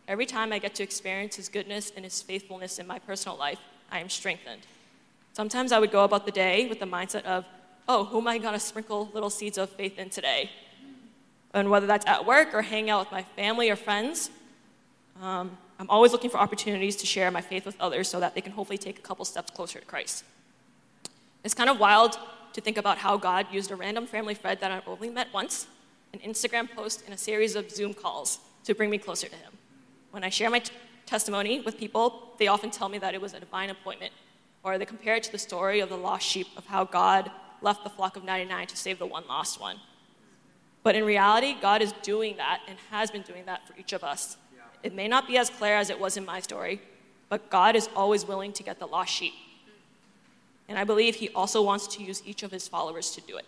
Every 0.08 0.26
time 0.26 0.54
I 0.54 0.60
get 0.60 0.76
to 0.76 0.84
experience 0.84 1.36
His 1.36 1.50
goodness 1.50 1.92
and 1.96 2.06
His 2.06 2.22
faithfulness 2.22 2.78
in 2.78 2.86
my 2.86 3.00
personal 3.00 3.38
life, 3.38 3.60
I 3.92 4.00
am 4.00 4.10
strengthened. 4.10 4.62
Sometimes 5.34 5.72
I 5.72 5.80
would 5.80 5.92
go 5.92 6.04
about 6.04 6.26
the 6.26 6.32
day 6.32 6.68
with 6.68 6.80
the 6.80 6.86
mindset 6.86 7.26
of, 7.26 7.46
oh, 7.88 8.06
who 8.06 8.20
am 8.20 8.28
I 8.28 8.38
going 8.38 8.54
to 8.54 8.60
sprinkle 8.60 9.10
little 9.14 9.30
seeds 9.30 9.58
of 9.58 9.70
faith 9.70 9.98
in 9.98 10.10
today? 10.10 10.50
And 11.54 11.70
whether 11.70 11.86
that's 11.86 12.06
at 12.06 12.26
work 12.26 12.54
or 12.54 12.62
hanging 12.62 12.90
out 12.90 13.02
with 13.02 13.12
my 13.12 13.24
family 13.36 13.70
or 13.70 13.76
friends, 13.76 14.32
um, 15.22 15.58
I'm 15.80 15.90
always 15.90 16.12
looking 16.12 16.30
for 16.30 16.38
opportunities 16.38 16.96
to 16.98 17.06
share 17.06 17.30
my 17.30 17.42
faith 17.42 17.66
with 17.66 17.80
others 17.80 18.08
so 18.08 18.20
that 18.20 18.36
they 18.36 18.42
can 18.42 18.54
hopefully 18.54 18.78
take 18.78 18.98
a 18.98 19.02
couple 19.02 19.26
steps 19.26 19.52
closer 19.52 19.80
to 19.80 19.86
Christ. 19.86 20.24
It's 21.44 21.54
kind 21.54 21.70
of 21.70 21.80
wild 21.80 22.18
to 22.54 22.62
think 22.62 22.78
about 22.78 22.98
how 23.00 23.18
God 23.18 23.48
used 23.52 23.72
a 23.72 23.76
random 23.76 24.08
family 24.08 24.34
friend 24.34 24.60
that 24.62 24.72
I've 24.72 24.88
only 24.88 25.10
met 25.10 25.28
once, 25.34 25.68
an 26.14 26.20
Instagram 26.20 26.72
post, 26.72 27.04
and 27.06 27.14
a 27.14 27.18
series 27.18 27.56
of 27.56 27.70
Zoom 27.70 27.94
calls 27.94 28.40
to 28.64 28.74
bring 28.74 28.90
me 28.90 28.98
closer 28.98 29.28
to 29.28 29.36
Him. 29.36 29.52
When 30.12 30.24
I 30.24 30.30
share 30.30 30.50
my 30.50 30.60
t- 30.60 30.72
testimony 31.06 31.62
with 31.62 31.78
people, 31.78 32.34
they 32.38 32.48
often 32.48 32.72
tell 32.72 32.88
me 32.88 32.98
that 33.00 33.14
it 33.14 33.22
was 33.22 33.34
a 33.34 33.40
divine 33.40 33.70
appointment 33.70 34.14
or 34.64 34.78
they 34.78 34.86
compare 34.86 35.16
it 35.16 35.24
to 35.24 35.32
the 35.32 35.38
story 35.38 35.82
of 35.82 35.90
the 35.90 35.98
lost 35.98 36.26
sheep 36.26 36.48
of 36.56 36.66
how 36.66 36.86
God 36.86 37.30
left 37.64 37.84
the 37.84 37.90
flock 37.90 38.16
of 38.16 38.24
99 38.24 38.68
to 38.68 38.78
save 38.78 39.00
the 39.00 39.06
one 39.06 39.24
lost 39.28 39.60
one. 39.60 39.78
But 40.84 40.96
in 40.96 41.06
reality, 41.06 41.56
God 41.60 41.82
is 41.82 41.94
doing 42.04 42.36
that 42.38 42.62
and 42.68 42.78
has 42.92 43.10
been 43.10 43.22
doing 43.22 43.46
that 43.46 43.66
for 43.68 43.74
each 43.80 43.94
of 43.94 44.04
us. 44.04 44.38
It 44.84 44.94
may 44.94 45.08
not 45.08 45.28
be 45.28 45.38
as 45.38 45.50
clear 45.50 45.76
as 45.76 45.90
it 45.90 46.00
was 46.00 46.18
in 46.18 46.26
my 46.26 46.42
story, 46.42 46.82
but 47.30 47.50
God 47.50 47.76
is 47.76 47.90
always 47.96 48.28
willing 48.28 48.52
to 48.54 48.64
get 48.64 48.80
the 48.80 48.86
lost 48.86 49.14
sheep. 49.14 49.34
And 50.68 50.78
I 50.78 50.84
believe 50.84 51.16
He 51.16 51.30
also 51.30 51.62
wants 51.62 51.88
to 51.96 52.04
use 52.04 52.22
each 52.26 52.44
of 52.44 52.52
His 52.52 52.68
followers 52.68 53.12
to 53.12 53.22
do 53.22 53.38
it. 53.38 53.46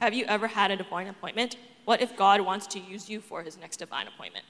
Have 0.00 0.12
you 0.12 0.24
ever 0.26 0.48
had 0.48 0.72
a 0.72 0.76
divine 0.76 1.06
appointment? 1.06 1.56
What 1.84 2.02
if 2.02 2.16
God 2.16 2.40
wants 2.40 2.66
to 2.68 2.80
use 2.80 3.08
you 3.08 3.20
for 3.20 3.42
His 3.42 3.56
next 3.56 3.76
divine 3.76 4.08
appointment? 4.08 4.44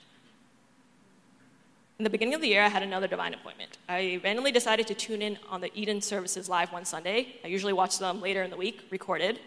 In 1.97 2.03
the 2.03 2.11
beginning 2.11 2.35
of 2.35 2.41
the 2.41 2.49
year, 2.49 2.65
I 2.65 2.69
had 2.69 2.83
another 2.83 3.07
divine 3.07 3.35
appointment. 3.35 3.79
I 3.89 4.21
randomly 4.25 4.51
decided 4.51 4.89
to 4.89 4.95
tune 4.95 5.23
in 5.23 5.39
on 5.49 5.61
the 5.61 5.71
Eden 5.79 6.01
services 6.01 6.49
live 6.49 6.73
one 6.73 6.85
Sunday. 6.85 7.37
I 7.45 7.47
usually 7.47 7.73
watch 7.73 8.01
them 8.01 8.21
later 8.21 8.43
in 8.43 8.51
the 8.51 8.57
week, 8.57 8.83
recorded. 8.91 9.39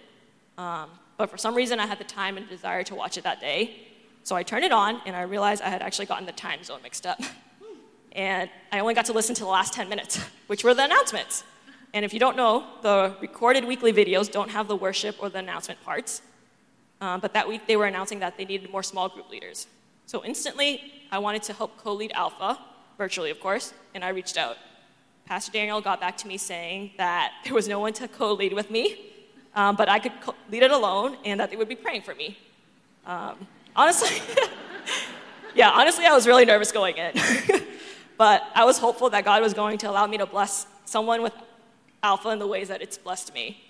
Um, 0.58 0.92
but 1.18 1.30
for 1.30 1.38
some 1.38 1.56
reason, 1.56 1.82
I 1.82 1.86
had 1.86 2.00
the 2.00 2.06
time 2.06 2.38
and 2.38 2.48
desire 2.48 2.84
to 2.84 2.96
watch 2.96 3.18
it 3.18 3.26
that 3.26 3.42
day. 3.42 3.76
So 4.24 4.34
I 4.34 4.44
turned 4.44 4.64
it 4.64 4.72
on, 4.72 5.02
and 5.06 5.14
I 5.14 5.24
realized 5.24 5.62
I 5.62 5.68
had 5.68 5.82
actually 5.82 6.06
gotten 6.06 6.26
the 6.26 6.32
time 6.32 6.64
zone 6.64 6.80
mixed 6.82 7.06
up. 7.06 7.20
and 8.14 8.50
I 8.72 8.80
only 8.80 8.94
got 8.94 9.06
to 9.08 9.14
listen 9.14 9.36
to 9.36 9.42
the 9.42 9.50
last 9.50 9.74
10 9.74 9.90
minutes, 9.90 10.18
which 10.48 10.64
were 10.64 10.74
the 10.74 10.86
announcements. 10.86 11.44
And 11.94 12.06
if 12.06 12.14
you 12.14 12.20
don't 12.20 12.38
know, 12.38 12.66
the 12.82 13.14
recorded 13.20 13.66
weekly 13.66 13.92
videos 13.92 14.32
don't 14.32 14.52
have 14.52 14.70
the 14.70 14.76
worship 14.76 15.18
or 15.20 15.28
the 15.28 15.40
announcement 15.40 15.84
parts. 15.84 16.22
Um, 17.02 17.20
but 17.20 17.34
that 17.34 17.46
week, 17.50 17.68
they 17.68 17.76
were 17.76 17.88
announcing 17.88 18.20
that 18.20 18.38
they 18.38 18.46
needed 18.46 18.72
more 18.72 18.84
small 18.84 19.10
group 19.10 19.30
leaders. 19.30 19.68
So 20.08 20.24
instantly, 20.24 20.94
I 21.12 21.20
wanted 21.20 21.44
to 21.44 21.54
help 21.54 21.76
co 21.76 21.92
lead 21.92 22.14
Alpha, 22.14 22.58
virtually, 22.98 23.30
of 23.30 23.42
course, 23.42 23.74
and 23.94 24.06
I 24.06 24.10
reached 24.10 24.38
out. 24.38 24.56
Pastor 25.26 25.52
Daniel 25.52 25.82
got 25.82 26.00
back 26.00 26.16
to 26.20 26.28
me 26.30 26.38
saying 26.38 26.92
that 26.96 27.34
there 27.44 27.54
was 27.54 27.68
no 27.68 27.82
one 27.82 27.92
to 27.92 28.08
co 28.08 28.32
lead 28.32 28.54
with 28.54 28.72
me, 28.72 29.12
um, 29.54 29.76
but 29.76 29.90
I 29.90 30.00
could 30.00 30.14
co- 30.22 30.36
lead 30.50 30.64
it 30.64 30.72
alone 30.72 31.18
and 31.26 31.42
that 31.42 31.50
they 31.50 31.58
would 31.58 31.68
be 31.68 31.76
praying 31.76 32.04
for 32.04 32.16
me. 32.16 32.38
Um, 33.06 33.36
honestly, 33.76 34.22
yeah, 35.56 35.72
honestly, 35.72 36.06
I 36.06 36.14
was 36.14 36.26
really 36.26 36.46
nervous 36.46 36.72
going 36.72 36.96
in. 36.96 37.12
but 38.18 38.44
I 38.56 38.64
was 38.64 38.78
hopeful 38.78 39.10
that 39.10 39.26
God 39.26 39.42
was 39.42 39.54
going 39.54 39.78
to 39.80 39.90
allow 39.90 40.08
me 40.08 40.18
to 40.20 40.26
bless 40.26 40.68
someone 40.86 41.22
with 41.22 41.34
Alpha 42.02 42.30
in 42.30 42.40
the 42.40 42.48
ways 42.48 42.70
that 42.70 42.82
it's 42.82 42.98
blessed 42.98 43.34
me. 43.34 43.62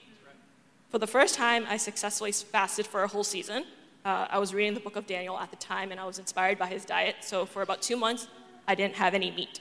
For 0.91 1.00
the 1.00 1.08
first 1.08 1.34
time, 1.34 1.65
I 1.67 1.77
successfully 1.77 2.32
fasted 2.32 2.86
for 2.86 3.01
a 3.01 3.08
whole 3.08 3.24
season. 3.24 3.65
Uh, 4.07 4.25
I 4.29 4.39
was 4.39 4.53
reading 4.53 4.73
the 4.73 4.79
book 4.79 4.95
of 4.95 5.05
Daniel 5.05 5.37
at 5.37 5.49
the 5.49 5.57
time, 5.57 5.91
and 5.91 5.99
I 5.99 6.05
was 6.05 6.17
inspired 6.17 6.57
by 6.57 6.67
his 6.67 6.85
diet. 6.85 7.17
So 7.19 7.45
for 7.45 7.61
about 7.61 7.81
two 7.81 7.97
months, 7.97 8.29
I 8.65 8.73
didn't 8.73 8.95
have 8.95 9.13
any 9.13 9.31
meat. 9.31 9.59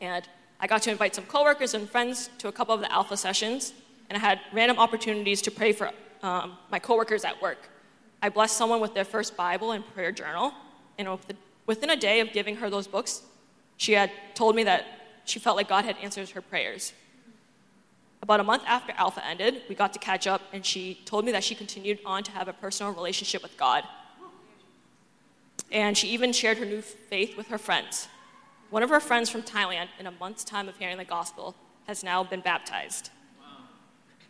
And 0.00 0.28
I 0.58 0.66
got 0.66 0.82
to 0.82 0.90
invite 0.90 1.14
some 1.14 1.26
coworkers 1.26 1.74
and 1.74 1.88
friends 1.88 2.28
to 2.38 2.48
a 2.48 2.52
couple 2.52 2.74
of 2.74 2.80
the 2.80 2.90
alpha 2.90 3.16
sessions, 3.16 3.72
and 4.08 4.16
I 4.18 4.20
had 4.20 4.40
random 4.52 4.80
opportunities 4.80 5.40
to 5.42 5.52
pray 5.52 5.70
for 5.70 5.92
um, 6.24 6.58
my 6.72 6.80
coworkers 6.80 7.24
at 7.24 7.40
work. 7.40 7.70
I 8.20 8.30
blessed 8.30 8.56
someone 8.56 8.80
with 8.80 8.94
their 8.94 9.04
first 9.04 9.36
Bible 9.36 9.70
and 9.70 9.86
prayer 9.94 10.10
journal, 10.10 10.52
and 10.98 11.08
within 11.66 11.90
a 11.90 11.96
day 11.96 12.18
of 12.18 12.32
giving 12.32 12.56
her 12.56 12.68
those 12.68 12.88
books, 12.88 13.22
she 13.76 13.92
had 13.92 14.10
told 14.34 14.56
me 14.56 14.64
that 14.64 14.86
she 15.24 15.38
felt 15.38 15.56
like 15.56 15.68
God 15.68 15.84
had 15.84 15.96
answered 15.98 16.30
her 16.30 16.42
prayers. 16.42 16.94
About 18.22 18.40
a 18.40 18.44
month 18.44 18.62
after 18.66 18.92
Alpha 18.96 19.24
ended, 19.26 19.62
we 19.68 19.74
got 19.74 19.92
to 19.94 19.98
catch 19.98 20.26
up, 20.26 20.42
and 20.52 20.64
she 20.64 21.00
told 21.04 21.24
me 21.24 21.32
that 21.32 21.42
she 21.42 21.54
continued 21.54 21.98
on 22.04 22.22
to 22.24 22.30
have 22.32 22.48
a 22.48 22.52
personal 22.52 22.92
relationship 22.92 23.42
with 23.42 23.56
God. 23.56 23.84
And 25.72 25.96
she 25.96 26.08
even 26.08 26.32
shared 26.32 26.58
her 26.58 26.66
new 26.66 26.82
faith 26.82 27.36
with 27.36 27.48
her 27.48 27.58
friends. 27.58 28.08
One 28.70 28.82
of 28.82 28.90
her 28.90 29.00
friends 29.00 29.30
from 29.30 29.42
Thailand, 29.42 29.88
in 29.98 30.06
a 30.06 30.10
month's 30.10 30.44
time 30.44 30.68
of 30.68 30.76
hearing 30.76 30.98
the 30.98 31.04
gospel, 31.04 31.54
has 31.86 32.04
now 32.04 32.22
been 32.22 32.40
baptized. 32.40 33.10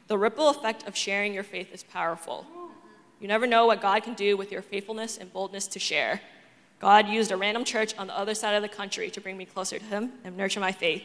The 0.06 0.18
ripple 0.18 0.48
effect 0.48 0.86
of 0.86 0.96
sharing 0.96 1.34
your 1.34 1.42
faith 1.42 1.72
is 1.72 1.82
powerful. 1.82 2.46
You 3.20 3.28
never 3.28 3.46
know 3.46 3.66
what 3.66 3.82
God 3.82 4.02
can 4.02 4.14
do 4.14 4.36
with 4.36 4.50
your 4.50 4.62
faithfulness 4.62 5.18
and 5.18 5.32
boldness 5.32 5.66
to 5.68 5.78
share. 5.78 6.20
God 6.80 7.06
used 7.08 7.30
a 7.30 7.36
random 7.36 7.64
church 7.64 7.94
on 7.98 8.06
the 8.06 8.16
other 8.16 8.34
side 8.34 8.54
of 8.54 8.62
the 8.62 8.68
country 8.68 9.10
to 9.10 9.20
bring 9.20 9.36
me 9.36 9.44
closer 9.44 9.78
to 9.78 9.84
Him 9.84 10.12
and 10.24 10.36
nurture 10.36 10.60
my 10.60 10.72
faith. 10.72 11.02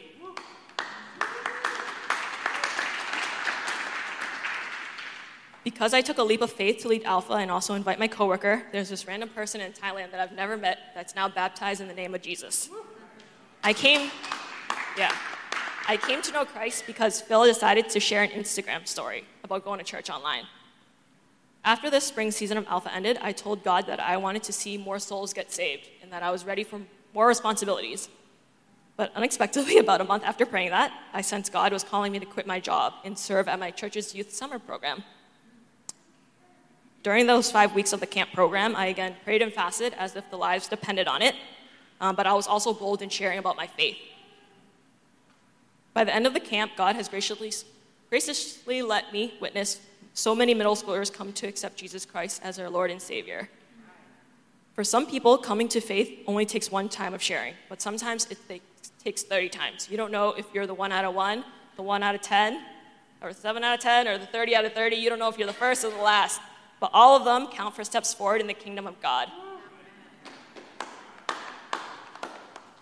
Because 5.66 5.92
I 5.92 6.00
took 6.00 6.18
a 6.18 6.22
leap 6.22 6.42
of 6.42 6.52
faith 6.52 6.82
to 6.82 6.88
lead 6.88 7.02
Alpha 7.02 7.32
and 7.32 7.50
also 7.50 7.74
invite 7.74 7.98
my 7.98 8.06
coworker, 8.06 8.62
there's 8.70 8.88
this 8.88 9.08
random 9.08 9.28
person 9.30 9.60
in 9.60 9.72
Thailand 9.72 10.12
that 10.12 10.20
I've 10.20 10.30
never 10.30 10.56
met 10.56 10.78
that's 10.94 11.16
now 11.16 11.28
baptized 11.28 11.80
in 11.80 11.88
the 11.88 11.92
name 11.92 12.14
of 12.14 12.22
Jesus. 12.22 12.70
I 13.64 13.72
came, 13.72 14.12
yeah, 14.96 15.12
I 15.88 15.96
came 15.96 16.22
to 16.22 16.30
know 16.30 16.44
Christ 16.44 16.84
because 16.86 17.20
Phil 17.20 17.46
decided 17.46 17.88
to 17.88 17.98
share 17.98 18.22
an 18.22 18.30
Instagram 18.30 18.86
story 18.86 19.24
about 19.42 19.64
going 19.64 19.80
to 19.80 19.84
church 19.84 20.08
online. 20.08 20.44
After 21.64 21.90
this 21.90 22.04
spring 22.04 22.30
season 22.30 22.58
of 22.58 22.68
Alpha 22.68 22.94
ended, 22.94 23.18
I 23.20 23.32
told 23.32 23.64
God 23.64 23.88
that 23.88 23.98
I 23.98 24.18
wanted 24.18 24.44
to 24.44 24.52
see 24.52 24.78
more 24.78 25.00
souls 25.00 25.32
get 25.32 25.50
saved 25.50 25.88
and 26.00 26.12
that 26.12 26.22
I 26.22 26.30
was 26.30 26.44
ready 26.44 26.62
for 26.62 26.80
more 27.12 27.26
responsibilities. 27.26 28.08
But 28.96 29.10
unexpectedly, 29.16 29.78
about 29.86 30.00
a 30.00 30.04
month 30.04 30.22
after 30.22 30.46
praying 30.46 30.70
that, 30.70 30.92
I 31.12 31.22
sensed 31.22 31.52
God 31.52 31.72
was 31.72 31.82
calling 31.82 32.12
me 32.12 32.20
to 32.20 32.26
quit 32.26 32.46
my 32.46 32.60
job 32.60 32.92
and 33.04 33.18
serve 33.18 33.48
at 33.48 33.58
my 33.58 33.72
church's 33.72 34.14
youth 34.14 34.32
summer 34.32 34.60
program. 34.60 35.02
During 37.06 37.28
those 37.28 37.52
five 37.52 37.72
weeks 37.72 37.92
of 37.92 38.00
the 38.00 38.06
camp 38.08 38.32
program, 38.32 38.74
I 38.74 38.86
again 38.86 39.14
prayed 39.22 39.40
and 39.40 39.52
fasted 39.52 39.94
as 39.96 40.16
if 40.16 40.28
the 40.28 40.36
lives 40.36 40.66
depended 40.66 41.06
on 41.06 41.22
it, 41.22 41.36
um, 42.00 42.16
but 42.16 42.26
I 42.26 42.34
was 42.34 42.48
also 42.48 42.72
bold 42.72 43.00
in 43.00 43.10
sharing 43.10 43.38
about 43.38 43.56
my 43.56 43.68
faith. 43.68 43.96
By 45.94 46.02
the 46.02 46.12
end 46.12 46.26
of 46.26 46.34
the 46.34 46.40
camp, 46.40 46.72
God 46.76 46.96
has 46.96 47.08
graciously, 47.08 47.52
graciously 48.10 48.82
let 48.82 49.12
me 49.12 49.34
witness 49.40 49.78
so 50.14 50.34
many 50.34 50.52
middle 50.52 50.74
schoolers 50.74 51.12
come 51.12 51.32
to 51.34 51.46
accept 51.46 51.76
Jesus 51.76 52.04
Christ 52.04 52.40
as 52.42 52.56
their 52.56 52.68
Lord 52.68 52.90
and 52.90 53.00
Savior. 53.00 53.48
For 54.74 54.82
some 54.82 55.06
people, 55.06 55.38
coming 55.38 55.68
to 55.68 55.80
faith 55.80 56.24
only 56.26 56.44
takes 56.44 56.72
one 56.72 56.88
time 56.88 57.14
of 57.14 57.22
sharing, 57.22 57.54
but 57.68 57.80
sometimes 57.80 58.26
it 58.30 58.38
takes 58.98 59.22
30 59.22 59.48
times. 59.50 59.88
You 59.88 59.96
don't 59.96 60.10
know 60.10 60.30
if 60.30 60.46
you're 60.52 60.66
the 60.66 60.74
one 60.74 60.90
out 60.90 61.04
of 61.04 61.14
one, 61.14 61.44
the 61.76 61.82
one 61.82 62.02
out 62.02 62.16
of 62.16 62.22
10, 62.22 62.60
or 63.22 63.32
the 63.32 63.40
seven 63.40 63.62
out 63.62 63.74
of 63.74 63.80
10, 63.80 64.08
or 64.08 64.18
the 64.18 64.26
30 64.26 64.56
out 64.56 64.64
of 64.64 64.72
30. 64.72 64.96
You 64.96 65.08
don't 65.08 65.20
know 65.20 65.28
if 65.28 65.38
you're 65.38 65.46
the 65.46 65.52
first 65.52 65.84
or 65.84 65.90
the 65.90 65.98
last, 65.98 66.40
but 66.80 66.90
all 66.92 67.16
of 67.16 67.24
them 67.24 67.46
count 67.48 67.74
for 67.74 67.84
steps 67.84 68.12
forward 68.12 68.40
in 68.40 68.46
the 68.46 68.54
kingdom 68.54 68.86
of 68.86 69.00
God. 69.00 69.28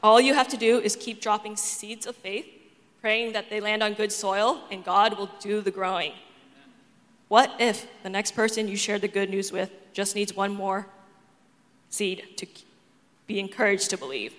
All 0.03 0.21
you 0.21 0.35
have 0.35 0.49
to 0.49 0.57
do 0.57 0.81
is 0.81 0.97
keep 0.97 1.23
dropping 1.23 1.57
seeds 1.57 2.07
of 2.07 2.15
faith, 2.17 2.47
praying 3.01 3.33
that 3.33 3.49
they 3.49 3.61
land 3.61 3.83
on 3.83 3.95
good 3.95 4.13
soil, 4.13 4.63
and 4.71 4.85
God 4.85 5.17
will 5.17 5.31
do 5.41 5.61
the 5.61 5.71
growing. 5.71 6.13
What 7.29 7.55
if 7.59 7.87
the 8.03 8.11
next 8.11 8.33
person 8.33 8.69
you 8.69 8.77
share 8.77 8.99
the 8.99 9.09
good 9.09 9.31
news 9.31 9.51
with 9.51 9.71
just 9.93 10.15
needs 10.15 10.35
one 10.35 10.53
more 10.53 10.87
seed 11.89 12.37
to 12.37 12.47
be 13.27 13.41
encouraged 13.41 13.91
to 13.91 13.97
believe? 13.97 14.35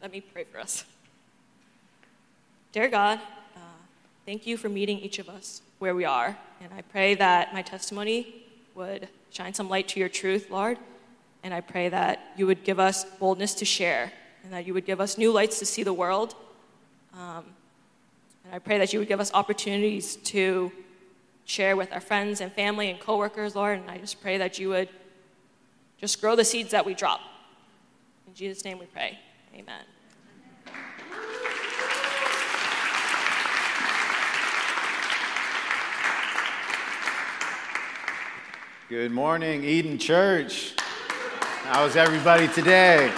Let 0.00 0.10
me 0.10 0.22
pray 0.22 0.44
for 0.44 0.58
us. 0.58 0.84
Dear 2.72 2.88
God, 2.88 3.18
uh, 3.56 3.60
thank 4.24 4.46
you 4.46 4.56
for 4.56 4.70
meeting 4.70 4.98
each 4.98 5.18
of 5.18 5.28
us 5.28 5.60
where 5.80 5.94
we 5.94 6.04
are. 6.04 6.36
And 6.60 6.72
I 6.72 6.82
pray 6.82 7.14
that 7.16 7.52
my 7.52 7.62
testimony 7.62 8.44
would 8.74 9.08
shine 9.30 9.54
some 9.54 9.68
light 9.68 9.88
to 9.88 9.98
your 9.98 10.10
truth, 10.10 10.50
Lord. 10.50 10.78
And 11.42 11.52
I 11.52 11.62
pray 11.62 11.88
that 11.88 12.32
you 12.36 12.46
would 12.46 12.62
give 12.64 12.78
us 12.78 13.04
boldness 13.18 13.54
to 13.54 13.64
share 13.64 14.12
and 14.44 14.52
that 14.52 14.66
you 14.66 14.74
would 14.74 14.84
give 14.84 15.00
us 15.00 15.16
new 15.18 15.32
lights 15.32 15.58
to 15.58 15.66
see 15.66 15.82
the 15.82 15.92
world. 15.92 16.34
Um, 17.14 17.44
and 18.44 18.54
I 18.54 18.58
pray 18.58 18.78
that 18.78 18.92
you 18.92 18.98
would 18.98 19.08
give 19.08 19.20
us 19.20 19.32
opportunities 19.32 20.16
to 20.16 20.70
share 21.46 21.76
with 21.76 21.92
our 21.92 22.00
friends 22.00 22.42
and 22.42 22.52
family 22.52 22.90
and 22.90 23.00
coworkers, 23.00 23.56
Lord. 23.56 23.78
And 23.78 23.90
I 23.90 23.96
just 23.96 24.20
pray 24.20 24.36
that 24.38 24.58
you 24.58 24.68
would 24.68 24.90
just 25.98 26.20
grow 26.20 26.36
the 26.36 26.44
seeds 26.44 26.70
that 26.72 26.84
we 26.84 26.94
drop. 26.94 27.20
In 28.26 28.34
Jesus' 28.34 28.64
name 28.64 28.78
we 28.78 28.86
pray. 28.86 29.18
Amen. 29.54 29.84
Good 38.90 39.12
morning, 39.12 39.62
Eden 39.62 39.98
Church. 39.98 40.74
How's 41.62 41.94
everybody 41.94 42.48
today? 42.48 43.12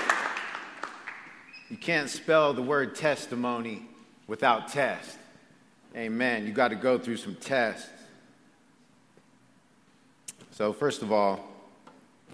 You 1.70 1.78
can't 1.78 2.10
spell 2.10 2.52
the 2.52 2.60
word 2.60 2.94
testimony 2.94 3.86
without 4.26 4.68
test. 4.68 5.16
Amen. 5.96 6.46
You 6.46 6.52
got 6.52 6.68
to 6.68 6.74
go 6.74 6.98
through 6.98 7.16
some 7.16 7.36
tests. 7.36 7.88
So, 10.50 10.74
first 10.74 11.00
of 11.00 11.10
all, 11.10 11.40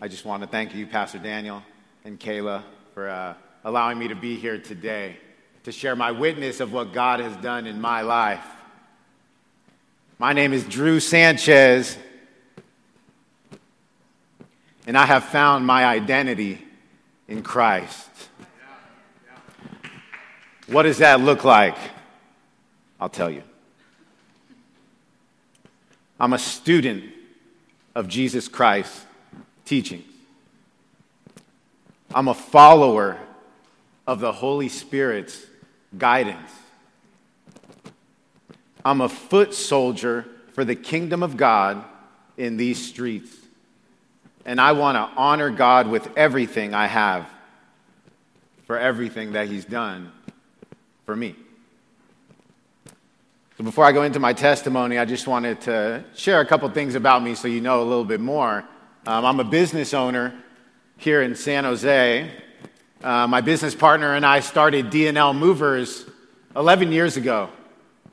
I 0.02 0.08
just 0.08 0.24
want 0.24 0.42
to 0.42 0.48
thank 0.48 0.74
you, 0.74 0.84
Pastor 0.88 1.18
Daniel 1.18 1.62
and 2.04 2.18
Kayla, 2.18 2.64
for 2.92 3.08
uh, 3.08 3.34
allowing 3.62 4.00
me 4.00 4.08
to 4.08 4.16
be 4.16 4.34
here 4.34 4.58
today 4.58 5.16
to 5.62 5.70
share 5.70 5.94
my 5.94 6.10
witness 6.10 6.58
of 6.58 6.72
what 6.72 6.92
God 6.92 7.20
has 7.20 7.36
done 7.36 7.68
in 7.68 7.80
my 7.80 8.00
life. 8.00 8.44
My 10.18 10.32
name 10.32 10.52
is 10.52 10.64
Drew 10.64 10.98
Sanchez, 10.98 11.96
and 14.88 14.96
I 14.96 15.04
have 15.04 15.24
found 15.24 15.66
my 15.66 15.84
identity 15.84 16.64
in 17.28 17.42
Christ. 17.42 18.08
What 20.66 20.84
does 20.84 20.96
that 20.98 21.20
look 21.20 21.44
like? 21.44 21.76
I'll 22.98 23.10
tell 23.10 23.28
you. 23.28 23.42
I'm 26.18 26.32
a 26.32 26.38
student 26.38 27.04
of 27.94 28.08
Jesus 28.08 28.48
Christ's 28.48 29.04
teachings. 29.66 30.10
I'm 32.14 32.28
a 32.28 32.34
follower 32.34 33.18
of 34.06 34.20
the 34.20 34.32
Holy 34.32 34.70
Spirit's 34.70 35.44
guidance. 35.98 36.50
I'm 38.86 39.02
a 39.02 39.08
foot 39.10 39.52
soldier 39.52 40.24
for 40.54 40.64
the 40.64 40.74
kingdom 40.74 41.22
of 41.22 41.36
God 41.36 41.84
in 42.38 42.56
these 42.56 42.82
streets. 42.82 43.37
And 44.48 44.58
I 44.58 44.72
want 44.72 44.96
to 44.96 45.20
honor 45.20 45.50
God 45.50 45.88
with 45.88 46.08
everything 46.16 46.72
I 46.72 46.86
have 46.86 47.28
for 48.64 48.78
everything 48.78 49.32
that 49.32 49.46
He's 49.46 49.66
done 49.66 50.10
for 51.04 51.14
me. 51.14 51.36
So 53.58 53.64
before 53.64 53.84
I 53.84 53.92
go 53.92 54.04
into 54.04 54.18
my 54.18 54.32
testimony, 54.32 54.96
I 54.96 55.04
just 55.04 55.26
wanted 55.26 55.60
to 55.62 56.02
share 56.14 56.40
a 56.40 56.46
couple 56.46 56.66
things 56.70 56.94
about 56.94 57.22
me 57.22 57.34
so 57.34 57.46
you 57.46 57.60
know 57.60 57.82
a 57.82 57.84
little 57.84 58.06
bit 58.06 58.20
more. 58.20 58.64
Um, 59.06 59.26
I'm 59.26 59.38
a 59.38 59.44
business 59.44 59.92
owner 59.92 60.34
here 60.96 61.20
in 61.20 61.34
San 61.34 61.64
Jose. 61.64 62.30
Uh, 63.04 63.26
my 63.26 63.42
business 63.42 63.74
partner 63.74 64.14
and 64.14 64.24
I 64.24 64.40
started 64.40 64.86
DNL 64.86 65.36
Movers 65.36 66.06
11 66.56 66.90
years 66.90 67.18
ago. 67.18 67.50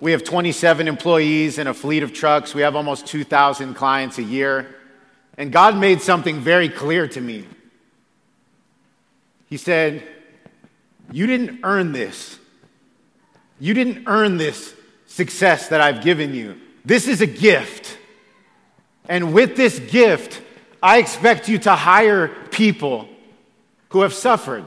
We 0.02 0.12
have 0.12 0.26
27 0.26 0.90
employees 0.90 1.60
and 1.60 1.70
a 1.70 1.74
fleet 1.74 2.04
of 2.04 2.12
trucks. 2.12 2.54
We 2.54 2.62
have 2.64 2.76
almost 2.76 3.08
2,000 3.08 3.76
clients 3.76 4.18
a 4.18 4.24
year. 4.24 4.75
And 5.38 5.52
God 5.52 5.78
made 5.78 6.02
something 6.02 6.40
very 6.40 6.70
clear 6.70 7.08
to 7.10 7.22
me. 7.22 7.46
He 9.48 9.58
said, 9.58 10.04
You 11.12 11.28
didn't 11.28 11.60
earn 11.64 11.92
this. 11.92 12.40
You 13.60 13.74
didn't 13.74 14.04
earn 14.08 14.38
this 14.38 14.74
success 15.08 15.70
that 15.70 15.82
I've 15.82 16.04
given 16.04 16.34
you. 16.34 16.60
This 16.84 17.08
is 17.08 17.22
a 17.22 17.28
gift. 17.28 17.98
And 19.08 19.34
with 19.34 19.56
this 19.56 19.80
gift, 19.80 20.42
I 20.82 20.98
expect 20.98 21.48
you 21.48 21.58
to 21.60 21.72
hire 21.72 22.28
people 22.52 23.08
who 23.90 24.02
have 24.02 24.14
suffered, 24.14 24.66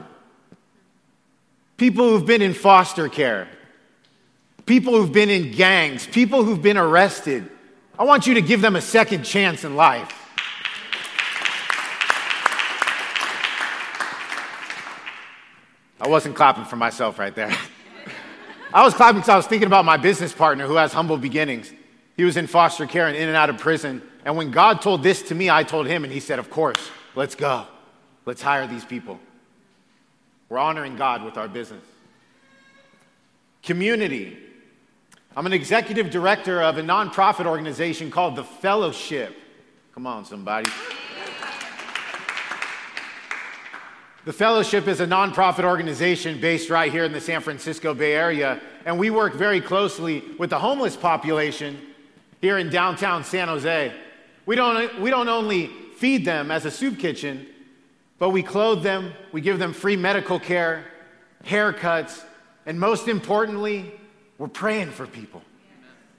people 1.77 2.09
who've 2.09 2.25
been 2.25 2.41
in 2.41 2.53
foster 2.53 3.09
care, 3.09 3.47
people 4.65 4.93
who've 4.93 5.11
been 5.11 5.29
in 5.29 5.51
gangs, 5.51 6.07
people 6.07 6.43
who've 6.43 6.61
been 6.61 6.77
arrested. 6.77 7.49
I 7.97 8.03
want 8.03 8.27
you 8.27 8.33
to 8.35 8.41
give 8.41 8.61
them 8.61 8.75
a 8.75 8.81
second 8.81 9.23
chance 9.23 9.63
in 9.63 9.75
life. 9.75 10.28
Wasn't 16.09 16.35
clapping 16.35 16.65
for 16.65 16.75
myself 16.75 17.19
right 17.19 17.33
there. 17.33 17.51
I 18.73 18.83
was 18.83 18.93
clapping 18.93 19.21
because 19.21 19.29
I 19.29 19.37
was 19.37 19.47
thinking 19.47 19.67
about 19.67 19.85
my 19.85 19.97
business 19.97 20.33
partner 20.33 20.67
who 20.67 20.75
has 20.75 20.93
humble 20.93 21.17
beginnings. 21.17 21.71
He 22.17 22.23
was 22.23 22.37
in 22.37 22.47
foster 22.47 22.85
care 22.85 23.07
and 23.07 23.15
in 23.15 23.27
and 23.27 23.37
out 23.37 23.49
of 23.49 23.57
prison. 23.57 24.01
And 24.25 24.35
when 24.35 24.51
God 24.51 24.81
told 24.81 25.01
this 25.01 25.21
to 25.23 25.35
me, 25.35 25.49
I 25.49 25.63
told 25.63 25.87
him, 25.87 26.03
and 26.03 26.11
he 26.11 26.19
said, 26.19 26.37
Of 26.37 26.49
course, 26.49 26.89
let's 27.15 27.35
go. 27.35 27.65
Let's 28.25 28.41
hire 28.41 28.67
these 28.67 28.85
people. 28.85 29.19
We're 30.49 30.59
honoring 30.59 30.95
God 30.95 31.23
with 31.23 31.37
our 31.37 31.47
business. 31.47 31.83
Community. 33.63 34.37
I'm 35.35 35.45
an 35.45 35.53
executive 35.53 36.09
director 36.09 36.61
of 36.61 36.77
a 36.77 36.81
nonprofit 36.81 37.45
organization 37.45 38.11
called 38.11 38.35
The 38.35 38.43
Fellowship. 38.43 39.35
Come 39.93 40.05
on, 40.05 40.25
somebody. 40.25 40.69
The 44.25 44.33
Fellowship 44.33 44.89
is 44.89 44.99
a 44.99 45.07
nonprofit 45.07 45.63
organization 45.63 46.41
based 46.41 46.69
right 46.69 46.91
here 46.91 47.05
in 47.05 47.13
the 47.13 47.21
San 47.21 47.39
Francisco 47.39 47.93
Bay 47.93 48.13
Area, 48.13 48.59
and 48.85 48.99
we 48.99 49.09
work 49.09 49.33
very 49.33 49.61
closely 49.61 50.23
with 50.37 50.49
the 50.49 50.59
homeless 50.59 50.97
population 50.97 51.79
here 52.41 52.57
in 52.57 52.69
downtown 52.69 53.23
San 53.23 53.47
Jose. 53.47 53.93
We 54.45 54.57
don't, 54.57 54.99
we 54.99 55.09
don't 55.09 55.29
only 55.29 55.67
feed 55.95 56.25
them 56.25 56.51
as 56.51 56.65
a 56.65 56.71
soup 56.71 56.99
kitchen, 56.99 57.47
but 58.17 58.31
we 58.31 58.43
clothe 58.43 58.83
them, 58.83 59.13
we 59.31 59.39
give 59.39 59.57
them 59.57 59.71
free 59.71 59.95
medical 59.95 60.37
care, 60.37 60.83
haircuts, 61.45 62.21
and 62.65 62.77
most 62.77 63.07
importantly, 63.07 63.93
we're 64.37 64.49
praying 64.49 64.91
for 64.91 65.07
people. 65.07 65.41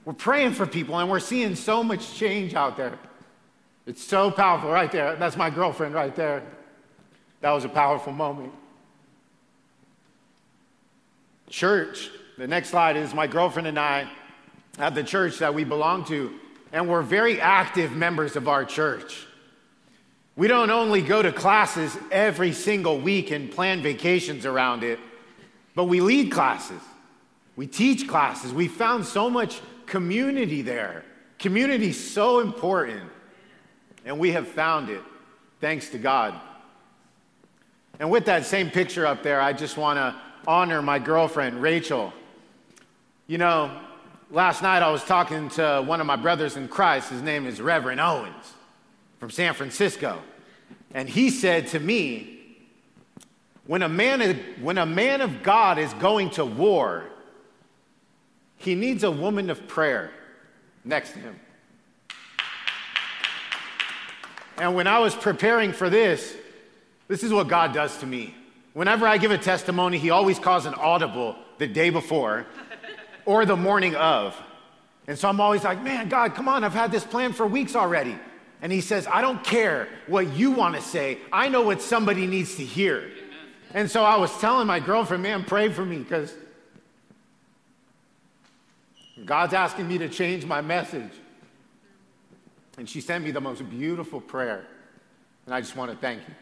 We're 0.06 0.14
praying 0.14 0.54
for 0.54 0.66
people, 0.66 0.98
and 0.98 1.10
we're 1.10 1.20
seeing 1.20 1.54
so 1.54 1.84
much 1.84 2.14
change 2.14 2.54
out 2.54 2.78
there. 2.78 2.98
It's 3.86 4.02
so 4.02 4.30
powerful 4.30 4.70
right 4.70 4.90
there. 4.90 5.16
That's 5.16 5.36
my 5.36 5.50
girlfriend 5.50 5.92
right 5.94 6.16
there. 6.16 6.42
That 7.40 7.52
was 7.52 7.64
a 7.64 7.68
powerful 7.68 8.12
moment. 8.12 8.52
Church. 11.48 12.10
The 12.38 12.46
next 12.46 12.68
slide 12.68 12.96
is 12.96 13.12
my 13.12 13.26
girlfriend 13.26 13.68
and 13.68 13.78
I 13.78 14.10
at 14.78 14.94
the 14.94 15.02
church 15.02 15.38
that 15.38 15.52
we 15.52 15.64
belong 15.64 16.04
to, 16.06 16.32
and 16.72 16.88
we're 16.88 17.02
very 17.02 17.40
active 17.40 17.92
members 17.92 18.36
of 18.36 18.48
our 18.48 18.64
church. 18.64 19.26
We 20.36 20.48
don't 20.48 20.70
only 20.70 21.02
go 21.02 21.20
to 21.20 21.32
classes 21.32 21.96
every 22.10 22.52
single 22.52 22.98
week 22.98 23.30
and 23.30 23.50
plan 23.50 23.82
vacations 23.82 24.46
around 24.46 24.84
it, 24.84 24.98
but 25.74 25.84
we 25.84 26.00
lead 26.00 26.32
classes. 26.32 26.80
We 27.56 27.66
teach 27.66 28.08
classes. 28.08 28.54
We 28.54 28.68
found 28.68 29.04
so 29.04 29.28
much 29.28 29.60
community 29.84 30.62
there. 30.62 31.04
Community 31.38 31.90
is 31.90 32.12
so 32.12 32.40
important, 32.40 33.10
and 34.06 34.18
we 34.18 34.30
have 34.32 34.48
found 34.48 34.88
it 34.88 35.02
thanks 35.60 35.90
to 35.90 35.98
God. 35.98 36.40
And 38.00 38.10
with 38.10 38.24
that 38.24 38.46
same 38.46 38.70
picture 38.70 39.06
up 39.06 39.22
there, 39.22 39.42
I 39.42 39.52
just 39.52 39.76
want 39.76 39.98
to 39.98 40.16
honor 40.48 40.80
my 40.80 40.98
girlfriend, 40.98 41.60
Rachel. 41.60 42.14
You 43.26 43.36
know, 43.36 43.78
last 44.30 44.62
night 44.62 44.82
I 44.82 44.90
was 44.90 45.04
talking 45.04 45.50
to 45.50 45.84
one 45.86 46.00
of 46.00 46.06
my 46.06 46.16
brothers 46.16 46.56
in 46.56 46.66
Christ. 46.66 47.10
His 47.10 47.20
name 47.20 47.46
is 47.46 47.60
Reverend 47.60 48.00
Owens 48.00 48.54
from 49.18 49.30
San 49.30 49.52
Francisco. 49.52 50.18
And 50.94 51.10
he 51.10 51.28
said 51.28 51.66
to 51.68 51.78
me, 51.78 52.38
when 53.66 53.82
a 53.82 53.88
man, 53.88 54.22
is, 54.22 54.36
when 54.62 54.78
a 54.78 54.86
man 54.86 55.20
of 55.20 55.42
God 55.42 55.78
is 55.78 55.92
going 55.94 56.30
to 56.30 56.44
war, 56.44 57.04
he 58.56 58.74
needs 58.74 59.04
a 59.04 59.10
woman 59.10 59.50
of 59.50 59.68
prayer 59.68 60.10
next 60.86 61.12
to 61.12 61.18
him. 61.18 61.38
And 64.56 64.74
when 64.74 64.86
I 64.86 65.00
was 65.00 65.14
preparing 65.14 65.74
for 65.74 65.90
this, 65.90 66.34
this 67.10 67.24
is 67.24 67.32
what 67.32 67.48
God 67.48 67.74
does 67.74 67.98
to 67.98 68.06
me. 68.06 68.36
Whenever 68.72 69.04
I 69.04 69.18
give 69.18 69.32
a 69.32 69.36
testimony, 69.36 69.98
He 69.98 70.10
always 70.10 70.38
calls 70.38 70.64
an 70.64 70.74
audible 70.74 71.34
the 71.58 71.66
day 71.66 71.90
before 71.90 72.46
or 73.24 73.44
the 73.44 73.56
morning 73.56 73.96
of. 73.96 74.40
And 75.08 75.18
so 75.18 75.28
I'm 75.28 75.40
always 75.40 75.64
like, 75.64 75.82
man, 75.82 76.08
God, 76.08 76.36
come 76.36 76.48
on, 76.48 76.62
I've 76.62 76.72
had 76.72 76.92
this 76.92 77.02
plan 77.02 77.32
for 77.32 77.48
weeks 77.48 77.74
already. 77.74 78.16
And 78.62 78.70
He 78.70 78.80
says, 78.80 79.08
I 79.08 79.22
don't 79.22 79.42
care 79.42 79.88
what 80.06 80.32
you 80.34 80.52
want 80.52 80.76
to 80.76 80.80
say, 80.80 81.18
I 81.32 81.48
know 81.48 81.62
what 81.62 81.82
somebody 81.82 82.28
needs 82.28 82.54
to 82.54 82.64
hear. 82.64 83.10
And 83.74 83.90
so 83.90 84.04
I 84.04 84.16
was 84.16 84.36
telling 84.38 84.68
my 84.68 84.78
girlfriend, 84.78 85.24
man, 85.24 85.42
pray 85.42 85.68
for 85.68 85.84
me 85.84 85.98
because 85.98 86.32
God's 89.24 89.54
asking 89.54 89.88
me 89.88 89.98
to 89.98 90.08
change 90.08 90.46
my 90.46 90.60
message. 90.60 91.10
And 92.78 92.88
she 92.88 93.00
sent 93.00 93.24
me 93.24 93.32
the 93.32 93.40
most 93.40 93.68
beautiful 93.68 94.20
prayer. 94.20 94.64
And 95.46 95.52
I 95.52 95.60
just 95.60 95.74
want 95.74 95.90
to 95.90 95.96
thank 95.96 96.20
you. 96.28 96.34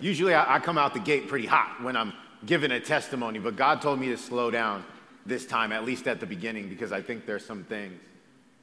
Usually 0.00 0.34
I, 0.34 0.56
I 0.56 0.58
come 0.58 0.78
out 0.78 0.94
the 0.94 1.00
gate 1.00 1.28
pretty 1.28 1.46
hot 1.46 1.82
when 1.82 1.96
I'm 1.96 2.12
giving 2.46 2.70
a 2.72 2.80
testimony, 2.80 3.38
but 3.38 3.56
God 3.56 3.82
told 3.82 4.00
me 4.00 4.08
to 4.08 4.16
slow 4.16 4.50
down 4.50 4.84
this 5.26 5.46
time, 5.46 5.72
at 5.72 5.84
least 5.84 6.08
at 6.08 6.20
the 6.20 6.26
beginning, 6.26 6.68
because 6.68 6.92
I 6.92 7.02
think 7.02 7.26
there's 7.26 7.44
some 7.44 7.64
things 7.64 8.00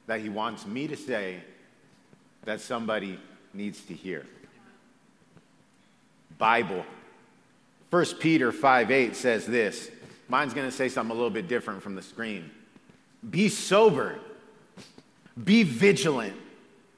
that 0.06 0.20
He 0.20 0.28
wants 0.28 0.66
me 0.66 0.88
to 0.88 0.96
say 0.96 1.40
that 2.44 2.60
somebody 2.60 3.18
needs 3.54 3.80
to 3.82 3.94
hear. 3.94 4.26
Bible. 6.38 6.84
1 7.90 8.04
Peter 8.20 8.52
5 8.52 8.90
8 8.90 9.16
says 9.16 9.46
this. 9.46 9.90
Mine's 10.28 10.52
going 10.52 10.68
to 10.68 10.74
say 10.74 10.88
something 10.88 11.10
a 11.10 11.14
little 11.14 11.30
bit 11.30 11.48
different 11.48 11.82
from 11.82 11.94
the 11.94 12.02
screen. 12.02 12.50
Be 13.28 13.48
sober, 13.48 14.18
be 15.42 15.62
vigilant, 15.62 16.36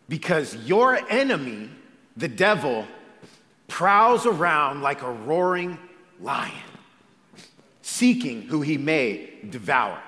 because 0.09 0.57
your 0.57 0.99
enemy, 1.09 1.71
the 2.17 2.29
devil, 2.29 2.87
prowls 3.71 4.27
around 4.27 4.83
like 4.83 5.01
a 5.01 5.11
roaring 5.11 5.79
lion, 6.21 6.53
seeking 7.81 8.43
who 8.43 8.61
he 8.61 8.77
may 8.77 9.31
devour. 9.49 9.99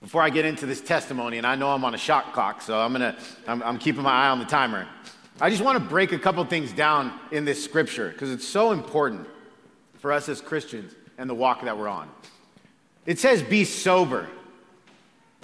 Before 0.00 0.22
I 0.22 0.30
get 0.30 0.44
into 0.44 0.64
this 0.64 0.80
testimony, 0.80 1.38
and 1.38 1.46
I 1.46 1.56
know 1.56 1.70
I'm 1.70 1.84
on 1.84 1.94
a 1.94 1.98
shot 1.98 2.32
clock, 2.32 2.62
so 2.62 2.78
I'm 2.78 2.92
gonna, 2.92 3.16
I'm, 3.46 3.62
I'm 3.62 3.78
keeping 3.78 4.02
my 4.02 4.12
eye 4.12 4.28
on 4.28 4.38
the 4.38 4.44
timer. 4.44 4.86
I 5.40 5.50
just 5.50 5.62
want 5.62 5.76
to 5.82 5.84
break 5.84 6.12
a 6.12 6.18
couple 6.18 6.42
things 6.44 6.72
down 6.72 7.12
in 7.32 7.44
this 7.44 7.62
scripture 7.62 8.10
because 8.10 8.30
it's 8.30 8.46
so 8.46 8.72
important 8.72 9.26
for 9.98 10.12
us 10.12 10.28
as 10.28 10.40
Christians 10.40 10.94
and 11.18 11.28
the 11.28 11.34
walk 11.34 11.62
that 11.62 11.76
we're 11.76 11.88
on. 11.88 12.08
It 13.04 13.18
says, 13.18 13.42
be 13.42 13.64
sober. 13.64 14.28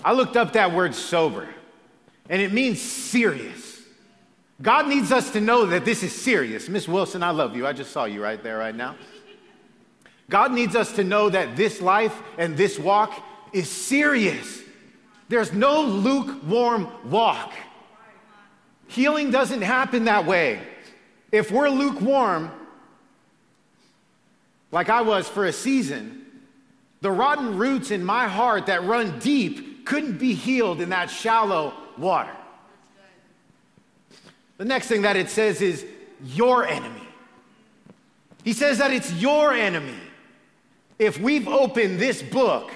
I 0.05 0.12
looked 0.12 0.37
up 0.37 0.53
that 0.53 0.73
word 0.73 0.95
sober, 0.95 1.49
and 2.29 2.41
it 2.41 2.53
means 2.53 2.81
serious. 2.81 3.71
God 4.62 4.87
needs 4.87 5.11
us 5.11 5.33
to 5.33 5.40
know 5.40 5.66
that 5.66 5.85
this 5.85 6.05
is 6.05 6.14
serious. 6.14 6.68
Miss 6.68 6.87
Wilson, 6.87 7.22
I 7.22 7.31
love 7.31 7.57
you. 7.57 7.66
I 7.66 7.72
just 7.72 7.90
saw 7.90 8.05
you 8.05 8.22
right 8.22 8.40
there, 8.42 8.59
right 8.59 8.75
now. 8.75 8.94
God 10.31 10.53
needs 10.53 10.77
us 10.77 10.92
to 10.92 11.05
know 11.05 11.29
that 11.29 11.57
this 11.57 11.81
life 11.81 12.16
and 12.38 12.57
this 12.57 12.79
walk 12.79 13.12
is 13.53 13.68
serious. 13.68 14.62
There's 15.29 15.53
no 15.53 15.83
lukewarm 15.83 16.88
walk. 17.11 17.53
Healing 18.87 19.31
doesn't 19.31 19.62
happen 19.62 20.05
that 20.05 20.27
way. 20.27 20.61
If 21.33 21.51
we're 21.51 21.68
lukewarm, 21.68 22.51
like 24.70 24.88
I 24.88 25.01
was 25.01 25.29
for 25.29 25.46
a 25.46 25.53
season, 25.53 26.25
the 27.01 27.11
rotten 27.11 27.59
roots 27.59 27.90
in 27.90 28.05
my 28.05 28.29
heart 28.29 28.66
that 28.66 28.85
run 28.85 29.18
deep 29.18 29.87
couldn't 29.87 30.18
be 30.18 30.35
healed 30.35 30.81
in 30.81 30.90
that 30.90 31.11
shallow 31.11 31.75
water. 31.98 32.37
The 34.62 34.68
next 34.68 34.87
thing 34.87 35.03
that 35.03 35.16
it 35.16 35.29
says 35.29 35.61
is 35.61 35.85
your 36.25 36.64
enemy. 36.64 37.03
He 38.44 38.53
says 38.53 38.79
that 38.79 38.92
it's 38.92 39.12
your 39.14 39.53
enemy. 39.53 39.98
If 41.01 41.18
we've 41.18 41.48
opened 41.48 41.98
this 41.98 42.22
book, 42.22 42.70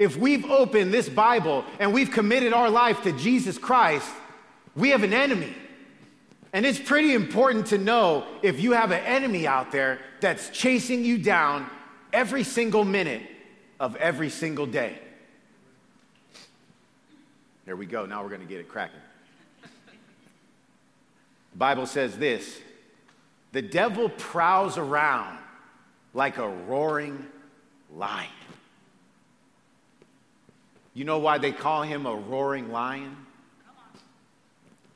if 0.00 0.16
we've 0.16 0.44
opened 0.46 0.92
this 0.92 1.08
Bible 1.08 1.64
and 1.78 1.94
we've 1.94 2.10
committed 2.10 2.52
our 2.52 2.68
life 2.68 3.04
to 3.04 3.12
Jesus 3.12 3.58
Christ, 3.58 4.10
we 4.74 4.88
have 4.88 5.04
an 5.04 5.12
enemy. 5.12 5.54
And 6.52 6.66
it's 6.66 6.80
pretty 6.80 7.14
important 7.14 7.66
to 7.68 7.78
know 7.78 8.26
if 8.42 8.58
you 8.58 8.72
have 8.72 8.90
an 8.90 9.04
enemy 9.04 9.46
out 9.46 9.70
there 9.70 10.00
that's 10.20 10.50
chasing 10.50 11.04
you 11.04 11.16
down 11.16 11.70
every 12.12 12.42
single 12.42 12.84
minute 12.84 13.22
of 13.78 13.94
every 13.94 14.30
single 14.30 14.66
day. 14.66 14.98
There 17.66 17.76
we 17.76 17.86
go. 17.86 18.04
Now 18.04 18.20
we're 18.24 18.30
going 18.30 18.40
to 18.40 18.48
get 18.48 18.58
it 18.58 18.68
cracking. 18.68 18.98
The 21.52 21.58
Bible 21.58 21.86
says 21.86 22.16
this 22.16 22.60
the 23.52 23.62
devil 23.62 24.08
prowls 24.08 24.78
around 24.78 25.38
like 26.14 26.38
a 26.38 26.48
roaring 26.48 27.26
lion. 27.94 28.28
You 30.94 31.04
know 31.04 31.18
why 31.18 31.38
they 31.38 31.52
call 31.52 31.82
him 31.82 32.06
a 32.06 32.14
roaring 32.14 32.70
lion? 32.70 33.16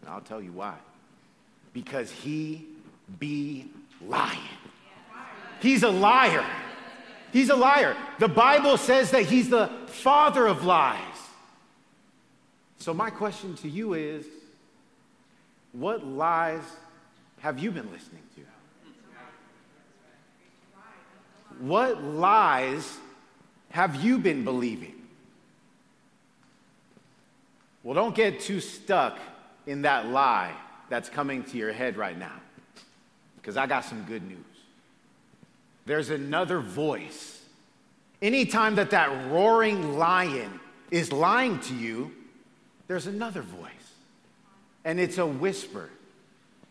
And 0.01 0.11
I'll 0.11 0.21
tell 0.21 0.43
you 0.43 0.53
why. 0.53 0.75
Because 1.73 2.11
he 2.11 2.67
be 3.19 3.69
lying. 4.07 4.39
He's 5.61 5.83
a 5.83 5.91
liar. 5.91 6.45
He's 7.33 7.49
a 7.49 7.57
liar. 7.57 7.97
The 8.19 8.29
Bible 8.29 8.77
says 8.77 9.11
that 9.13 9.23
he's 9.23 9.49
the 9.49 9.69
father 9.87 10.47
of 10.47 10.65
lies. 10.65 11.01
So, 12.79 12.93
my 12.93 13.09
question 13.09 13.55
to 13.57 13.69
you 13.69 13.95
is 13.95 14.27
what 15.75 16.07
lies 16.07 16.63
have 17.41 17.59
you 17.59 17.71
been 17.71 17.91
listening 17.93 18.23
to? 18.37 18.41
What 21.61 22.03
lies 22.03 22.99
have 23.71 24.03
you 24.03 24.19
been 24.19 24.45
believing? 24.45 24.95
Well, 27.83 27.95
don't 27.95 28.15
get 28.15 28.41
too 28.41 28.61
stuck 28.61 29.19
in 29.67 29.83
that 29.83 30.09
lie 30.09 30.53
that's 30.89 31.09
coming 31.09 31.45
to 31.45 31.57
your 31.59 31.73
head 31.73 31.97
right 31.97 32.19
now, 32.19 32.41
because 33.37 33.57
I 33.57 33.67
got 33.67 33.85
some 33.85 34.03
good 34.05 34.27
news. 34.27 34.39
There's 35.87 36.11
another 36.11 36.61
voice. 36.61 37.43
Anytime 38.23 38.77
that 38.77 38.91
that 38.91 39.31
roaring 39.31 39.99
lion 39.99 40.61
is 40.91 41.13
lying 41.13 41.59
to 41.61 41.75
you, 41.75 42.11
there's 42.89 43.07
another 43.07 43.43
voice. 43.43 43.84
And 44.85 45.01
it's 45.01 45.19
a 45.19 45.27
whisper. 45.27 45.91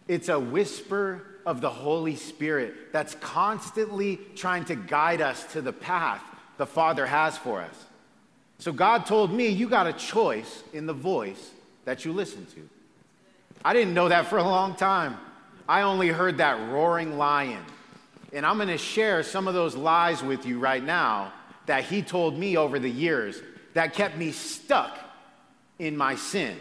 It's 0.08 0.30
a 0.30 0.40
whisper 0.40 1.24
of 1.46 1.62
the 1.62 1.70
Holy 1.70 2.16
Spirit 2.16 2.92
that's 2.92 3.16
constantly 3.16 4.20
trying 4.36 4.66
to 4.66 4.76
guide 4.76 5.22
us 5.22 5.44
to 5.54 5.62
the 5.62 5.74
path 5.74 6.24
the 6.58 6.66
Father 6.66 7.06
has 7.06 7.38
for 7.38 7.62
us. 7.62 7.86
So 8.60 8.72
God 8.72 9.06
told 9.06 9.34
me, 9.34 9.48
you 9.48 9.68
got 9.68 9.88
a 9.88 9.94
choice 9.94 10.64
in 10.72 10.86
the 10.86 10.94
voice 10.94 11.52
that 11.86 12.06
you 12.06 12.14
listen 12.14 12.46
to. 12.48 12.70
I 13.66 13.74
didn't 13.74 13.94
know 13.94 14.10
that 14.10 14.28
for 14.28 14.38
a 14.38 14.44
long 14.44 14.76
time. 14.76 15.18
I 15.68 15.82
only 15.82 16.10
heard 16.10 16.38
that 16.38 16.72
roaring 16.72 17.18
lion. 17.18 17.64
And 18.32 18.46
I'm 18.46 18.58
going 18.58 18.70
to 18.70 18.78
share 18.78 19.24
some 19.24 19.48
of 19.48 19.54
those 19.54 19.76
lies 19.76 20.24
with 20.24 20.46
you 20.46 20.60
right 20.60 20.84
now 20.84 21.34
that 21.66 21.86
he 21.86 22.02
told 22.02 22.38
me 22.38 22.58
over 22.58 22.80
the 22.80 22.90
years 22.90 23.42
that 23.74 23.94
kept 23.94 24.18
me 24.18 24.32
stuck 24.32 24.98
in 25.80 25.96
my 25.96 26.16
sin. 26.16 26.58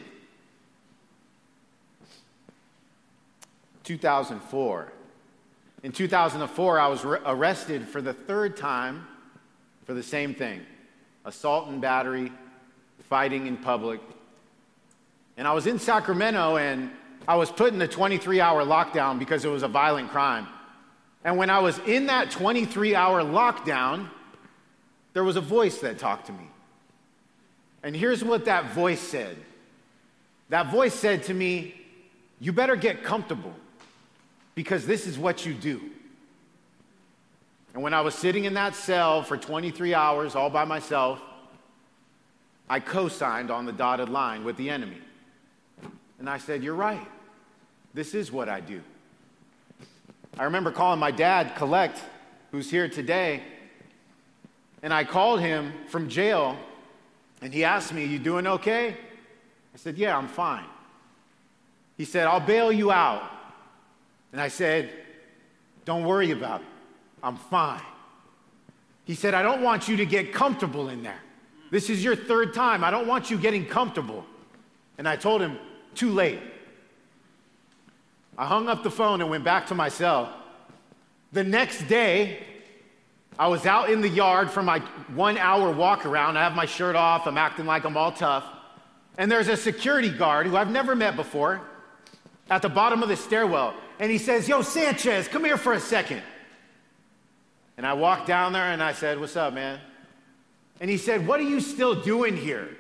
2004. 3.85 4.93
In 5.83 5.93
2004, 5.93 6.79
I 6.79 6.87
was 6.87 7.05
re- 7.05 7.19
arrested 7.25 7.89
for 7.89 8.01
the 8.01 8.13
third 8.13 8.57
time 8.57 9.07
for 9.85 9.95
the 9.95 10.03
same 10.03 10.35
thing 10.35 10.61
assault 11.25 11.69
and 11.69 11.81
battery, 11.81 12.33
fighting 13.09 13.47
in 13.47 13.57
public. 13.57 14.01
And 15.37 15.47
I 15.47 15.53
was 15.53 15.67
in 15.67 15.79
Sacramento 15.79 16.57
and 16.57 16.91
I 17.29 17.37
was 17.37 17.51
put 17.51 17.73
in 17.73 17.81
a 17.81 17.89
23 17.89 18.41
hour 18.41 18.65
lockdown 18.65 19.19
because 19.19 19.45
it 19.45 19.49
was 19.49 19.63
a 19.63 19.69
violent 19.69 20.11
crime. 20.11 20.49
And 21.25 21.37
when 21.37 21.51
I 21.51 21.61
was 21.61 21.79
in 21.81 22.07
that 22.07 22.31
23 22.31 22.95
hour 22.95 23.23
lockdown, 23.23 24.09
there 25.13 25.23
was 25.23 25.37
a 25.37 25.41
voice 25.41 25.79
that 25.79 25.99
talked 25.99 26.27
to 26.27 26.33
me. 26.33 26.49
And 27.83 27.95
here's 27.95 28.25
what 28.25 28.45
that 28.47 28.73
voice 28.73 29.01
said 29.01 29.37
that 30.49 30.71
voice 30.71 30.95
said 30.95 31.23
to 31.25 31.35
me, 31.35 31.75
You 32.41 32.53
better 32.53 32.77
get 32.77 33.05
comfortable 33.05 33.55
because 34.55 34.87
this 34.87 35.07
is 35.07 35.19
what 35.19 35.47
you 35.47 35.55
do. 35.55 35.81
And 37.75 37.83
when 37.83 37.95
I 37.95 38.03
was 38.03 38.15
sitting 38.15 38.45
in 38.45 38.55
that 38.55 38.75
cell 38.75 39.23
for 39.23 39.37
23 39.37 39.95
hours 39.95 40.35
all 40.35 40.51
by 40.51 40.65
myself, 40.65 41.21
I 42.69 42.81
co 42.81 43.09
signed 43.09 43.51
on 43.51 43.67
the 43.67 43.73
dotted 43.73 44.09
line 44.09 44.45
with 44.45 44.57
the 44.57 44.71
enemy. 44.71 44.99
And 46.19 46.29
I 46.29 46.39
said, 46.39 46.63
You're 46.63 46.75
right. 46.75 47.07
This 47.95 48.15
is 48.15 48.31
what 48.31 48.49
I 48.49 48.61
do. 48.61 48.81
I 50.39 50.45
remember 50.45 50.71
calling 50.71 50.99
my 50.99 51.11
dad, 51.11 51.57
Collect, 51.57 51.99
who's 52.51 52.71
here 52.71 52.89
today, 52.89 53.43
and 54.83 54.93
I 54.93 55.05
called 55.05 55.41
him 55.41 55.73
from 55.89 56.09
jail, 56.09 56.57
and 57.41 57.53
he 57.53 57.65
asked 57.65 57.93
me, 57.93 58.05
You 58.05 58.19
doing 58.19 58.47
okay? 58.47 58.97
I 59.75 59.77
said, 59.77 59.97
Yeah, 59.97 60.17
I'm 60.17 60.29
fine. 60.29 60.65
He 61.97 62.05
said, 62.05 62.27
I'll 62.27 62.41
bail 62.41 62.73
you 62.73 62.91
out. 62.91 63.23
And 64.33 64.41
I 64.41 64.49
said, 64.49 64.91
Don't 65.85 66.05
worry 66.05 66.31
about 66.31 66.63
it. 66.63 66.67
I'm 67.23 67.37
fine. 67.37 67.83
He 69.05 69.15
said, 69.15 69.35
I 69.35 69.43
don't 69.43 69.63
want 69.63 69.89
you 69.89 69.97
to 69.99 70.07
get 70.07 70.33
comfortable 70.33 70.89
in 70.89 71.03
there. 71.03 71.21
This 71.71 71.91
is 71.91 72.03
your 72.03 72.17
third 72.17 72.55
time. 72.55 72.85
I 72.85 72.91
don't 72.91 73.07
want 73.07 73.31
you 73.31 73.39
getting 73.39 73.67
comfortable. 73.67 74.25
And 74.99 75.09
I 75.09 75.17
told 75.17 75.41
him, 75.41 75.59
Too 75.95 76.11
late. 76.11 76.41
I 78.37 78.47
hung 78.47 78.69
up 78.69 78.83
the 78.83 78.91
phone 78.91 79.21
and 79.21 79.29
went 79.29 79.45
back 79.45 79.67
to 79.69 79.75
my 79.75 79.89
cell. 79.89 80.35
The 81.33 81.45
next 81.45 81.87
day, 81.87 82.45
I 83.39 83.49
was 83.49 83.67
out 83.67 83.91
in 83.91 84.01
the 84.01 84.09
yard 84.09 84.51
for 84.51 84.63
my 84.63 84.79
one 85.15 85.39
hour 85.39 85.71
walk 85.71 86.07
around. 86.07 86.37
I 86.37 86.43
have 86.43 86.55
my 86.55 86.67
shirt 86.67 86.97
off, 86.97 87.27
I'm 87.27 87.39
acting 87.39 87.67
like 87.67 87.85
I'm 87.85 87.97
all 87.97 88.13
tough. 88.13 88.45
And 89.19 89.31
there's 89.31 89.49
a 89.49 89.57
security 89.57 90.11
guard 90.11 90.47
who 90.47 90.57
I've 90.57 90.71
never 90.71 90.95
met 90.95 91.17
before 91.17 91.61
at 92.51 92.63
the 92.63 92.69
bottom 92.69 93.03
of 93.03 93.09
the 93.09 93.17
stairwell. 93.17 93.75
And 93.99 94.11
he 94.11 94.19
says, 94.19 94.49
Yo, 94.49 94.63
Sanchez, 94.63 95.29
come 95.29 95.45
here 95.45 95.57
for 95.57 95.73
a 95.73 95.81
second. 95.81 96.23
And 97.77 97.87
I 97.87 97.95
walked 97.95 98.27
down 98.27 98.53
there 98.53 98.73
and 98.73 98.83
I 98.83 98.93
said, 98.93 99.19
What's 99.19 99.37
up, 99.37 99.55
man? 99.55 99.81
And 100.81 100.91
he 100.91 100.97
said, 100.97 101.27
What 101.27 101.41
are 101.41 101.45
you 101.45 101.61
still 101.61 101.95
doing 101.95 102.37
here? 102.37 102.77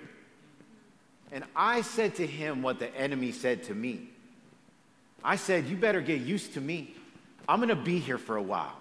And 1.30 1.44
I 1.56 1.80
said 1.80 2.16
to 2.16 2.26
him 2.26 2.62
what 2.62 2.78
the 2.78 2.94
enemy 2.94 3.32
said 3.32 3.62
to 3.64 3.74
me. 3.74 4.08
I 5.24 5.36
said, 5.36 5.66
You 5.66 5.76
better 5.76 6.00
get 6.00 6.20
used 6.20 6.54
to 6.54 6.60
me. 6.60 6.94
I'm 7.48 7.58
going 7.58 7.68
to 7.68 7.76
be 7.76 7.98
here 7.98 8.18
for 8.18 8.36
a 8.36 8.42
while. 8.42 8.76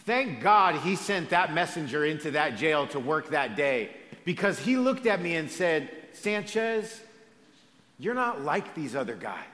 Thank 0.00 0.40
God 0.40 0.76
he 0.76 0.96
sent 0.96 1.30
that 1.30 1.52
messenger 1.52 2.04
into 2.04 2.32
that 2.32 2.56
jail 2.56 2.86
to 2.88 3.00
work 3.00 3.30
that 3.30 3.56
day 3.56 3.90
because 4.24 4.58
he 4.58 4.76
looked 4.76 5.06
at 5.06 5.20
me 5.20 5.36
and 5.36 5.50
said, 5.50 5.90
Sanchez, 6.12 7.00
you're 7.98 8.14
not 8.14 8.42
like 8.44 8.74
these 8.74 8.94
other 8.94 9.14
guys. 9.14 9.44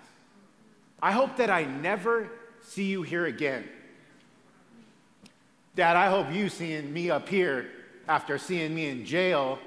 I 1.05 1.13
hope 1.13 1.37
that 1.37 1.51
I 1.51 1.65
never 1.65 2.31
see 2.63 2.85
you 2.85 3.03
here 3.03 3.27
again. 3.27 3.69
Dad, 5.77 5.99
I 5.99 6.09
hope 6.09 6.33
you 6.33 6.49
seeing 6.49 6.91
me 6.91 7.11
up 7.11 7.29
here 7.29 7.69
after 8.09 8.39
seeing 8.39 8.75
me 8.75 8.89
in 8.89 9.05
jail 9.05 9.59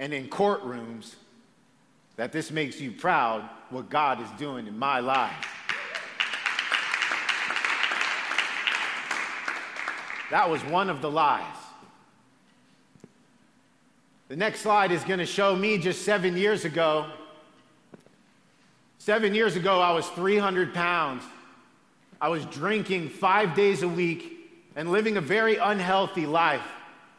and 0.00 0.12
in 0.12 0.26
courtrooms, 0.26 1.14
that 2.16 2.32
this 2.32 2.50
makes 2.50 2.80
you 2.80 2.90
proud 2.90 3.48
what 3.70 3.88
God 3.88 4.20
is 4.20 4.28
doing 4.36 4.66
in 4.66 4.76
my 4.76 4.98
life. 4.98 5.32
That 10.32 10.50
was 10.50 10.60
one 10.64 10.90
of 10.90 11.00
the 11.00 11.10
lies. 11.10 11.54
The 14.26 14.34
next 14.34 14.62
slide 14.62 14.90
is 14.90 15.04
going 15.04 15.20
to 15.20 15.26
show 15.26 15.54
me 15.54 15.78
just 15.78 16.02
seven 16.02 16.36
years 16.36 16.64
ago. 16.64 17.12
Seven 19.04 19.34
years 19.34 19.56
ago, 19.56 19.80
I 19.80 19.90
was 19.90 20.06
300 20.10 20.72
pounds. 20.72 21.24
I 22.20 22.28
was 22.28 22.46
drinking 22.46 23.08
five 23.08 23.56
days 23.56 23.82
a 23.82 23.88
week 23.88 24.48
and 24.76 24.92
living 24.92 25.16
a 25.16 25.20
very 25.20 25.56
unhealthy 25.56 26.24
life, 26.24 26.62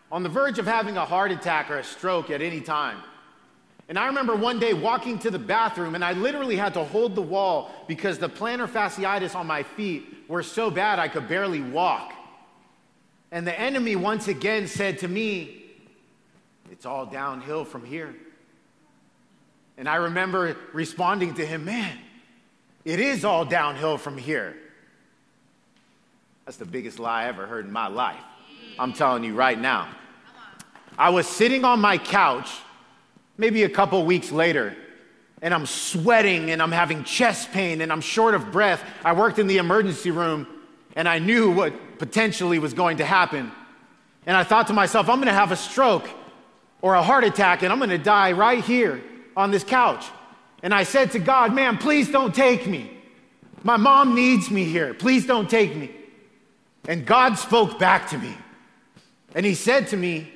on 0.10 0.24
the 0.24 0.30
verge 0.30 0.60
of 0.60 0.66
having 0.66 0.96
a 0.96 1.04
heart 1.04 1.32
attack 1.32 1.70
or 1.70 1.80
a 1.80 1.84
stroke 1.84 2.30
at 2.30 2.42
any 2.42 2.62
time. 2.62 3.00
And 3.90 4.00
I 4.00 4.06
remember 4.06 4.34
one 4.34 4.62
day 4.62 4.74
walking 4.74 5.20
to 5.20 5.30
the 5.30 5.38
bathroom, 5.38 5.94
and 5.94 6.06
I 6.06 6.14
literally 6.14 6.56
had 6.56 6.74
to 6.76 6.86
hold 6.86 7.16
the 7.16 7.22
wall 7.22 7.70
because 7.86 8.18
the 8.18 8.30
plantar 8.30 8.70
fasciitis 8.70 9.36
on 9.36 9.46
my 9.46 9.64
feet 9.64 10.06
were 10.30 10.42
so 10.42 10.72
bad 10.72 11.00
I 11.00 11.10
could 11.10 11.28
barely 11.28 11.60
walk. 11.60 12.14
And 13.30 13.46
the 13.46 13.60
enemy 13.60 13.98
once 13.98 14.30
again 14.30 14.68
said 14.68 15.00
to 15.00 15.10
me, 15.10 15.66
It's 16.72 16.86
all 16.86 17.06
downhill 17.06 17.66
from 17.66 17.84
here. 17.84 18.16
And 19.78 19.90
I 19.90 19.96
remember 19.96 20.56
responding 20.72 21.34
to 21.36 21.46
him, 21.46 21.66
Man, 21.66 21.98
it 22.86 23.00
is 23.00 23.26
all 23.26 23.46
downhill 23.46 23.98
from 23.98 24.18
here. 24.18 24.56
That's 26.46 26.58
the 26.58 26.66
biggest 26.66 27.00
lie 27.00 27.24
I 27.24 27.28
ever 27.28 27.46
heard 27.46 27.66
in 27.66 27.72
my 27.72 27.88
life. 27.88 28.22
I'm 28.78 28.94
telling 28.94 29.24
you 29.24 29.34
right 29.34 29.60
now. 29.60 29.88
I 30.98 31.10
was 31.10 31.28
sitting 31.28 31.64
on 31.64 31.80
my 31.80 31.98
couch 31.98 32.50
maybe 33.38 33.64
a 33.64 33.70
couple 33.70 34.06
weeks 34.06 34.32
later, 34.32 34.76
and 35.42 35.54
I'm 35.54 35.66
sweating 35.66 36.52
and 36.52 36.62
I'm 36.62 36.72
having 36.72 37.04
chest 37.04 37.52
pain 37.52 37.82
and 37.82 37.92
I'm 37.92 38.02
short 38.02 38.36
of 38.36 38.52
breath. 38.52 38.84
I 39.04 39.14
worked 39.14 39.40
in 39.40 39.48
the 39.48 39.58
emergency 39.58 40.12
room 40.12 40.48
and 40.96 41.08
I 41.08 41.20
knew 41.20 41.52
what 41.52 41.74
potentially 41.98 42.60
was 42.60 42.74
going 42.74 42.98
to 42.98 43.06
happen. 43.06 43.52
And 44.26 44.38
I 44.38 44.44
thought 44.44 44.68
to 44.68 44.74
myself, 44.74 45.10
I'm 45.10 45.20
gonna 45.20 45.34
have 45.34 45.52
a 45.52 45.56
stroke 45.56 46.10
or 46.82 46.94
a 46.96 47.02
heart 47.02 47.24
attack 47.24 47.64
and 47.64 47.74
I'm 47.74 47.80
gonna 47.80 47.98
die 47.98 48.34
right 48.34 48.64
here 48.64 49.02
on 49.36 49.52
this 49.52 49.64
couch. 49.64 50.06
And 50.62 50.74
I 50.74 50.84
said 50.84 51.12
to 51.12 51.20
God, 51.20 51.54
man, 51.54 51.78
please 51.78 52.10
don't 52.10 52.34
take 52.34 52.68
me. 52.68 52.90
My 53.64 53.78
mom 53.78 54.14
needs 54.16 54.52
me 54.52 54.66
here. 54.66 54.94
Please 54.94 55.26
don't 55.26 55.50
take 55.50 55.76
me. 55.76 55.92
And 56.88 57.06
God 57.06 57.36
spoke 57.36 57.80
back 57.80 58.10
to 58.10 58.18
me. 58.18 58.36
And 59.36 59.46
He 59.46 59.56
said 59.56 59.88
to 59.90 59.98
me, 59.98 60.32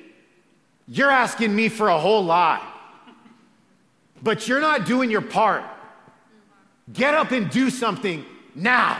You're 0.88 1.10
asking 1.10 1.54
me 1.54 1.68
for 1.68 1.88
a 1.88 1.98
whole 1.98 2.24
lot, 2.24 2.62
but 4.22 4.48
you're 4.48 4.60
not 4.60 4.86
doing 4.86 5.10
your 5.10 5.20
part. 5.20 5.62
Get 6.92 7.12
up 7.12 7.32
and 7.32 7.50
do 7.50 7.68
something 7.68 8.24
now 8.54 8.98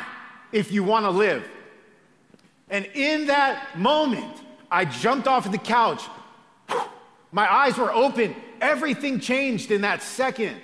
if 0.53 0.71
you 0.71 0.85
want 0.85 1.07
to 1.07 1.11
live. 1.11 1.43
And 2.69 2.85
in 2.95 3.27
that 3.27 3.79
moment, 3.79 4.37
I 4.71 4.85
jumped 4.85 5.27
off 5.27 5.47
of 5.47 5.53
the 5.53 5.59
couch. 5.59 6.03
My 7.33 7.51
eyes 7.51 7.79
were 7.79 7.93
open. 7.93 8.37
Everything 8.61 9.21
changed 9.21 9.71
in 9.71 9.83
that 9.83 10.03
second. 10.03 10.57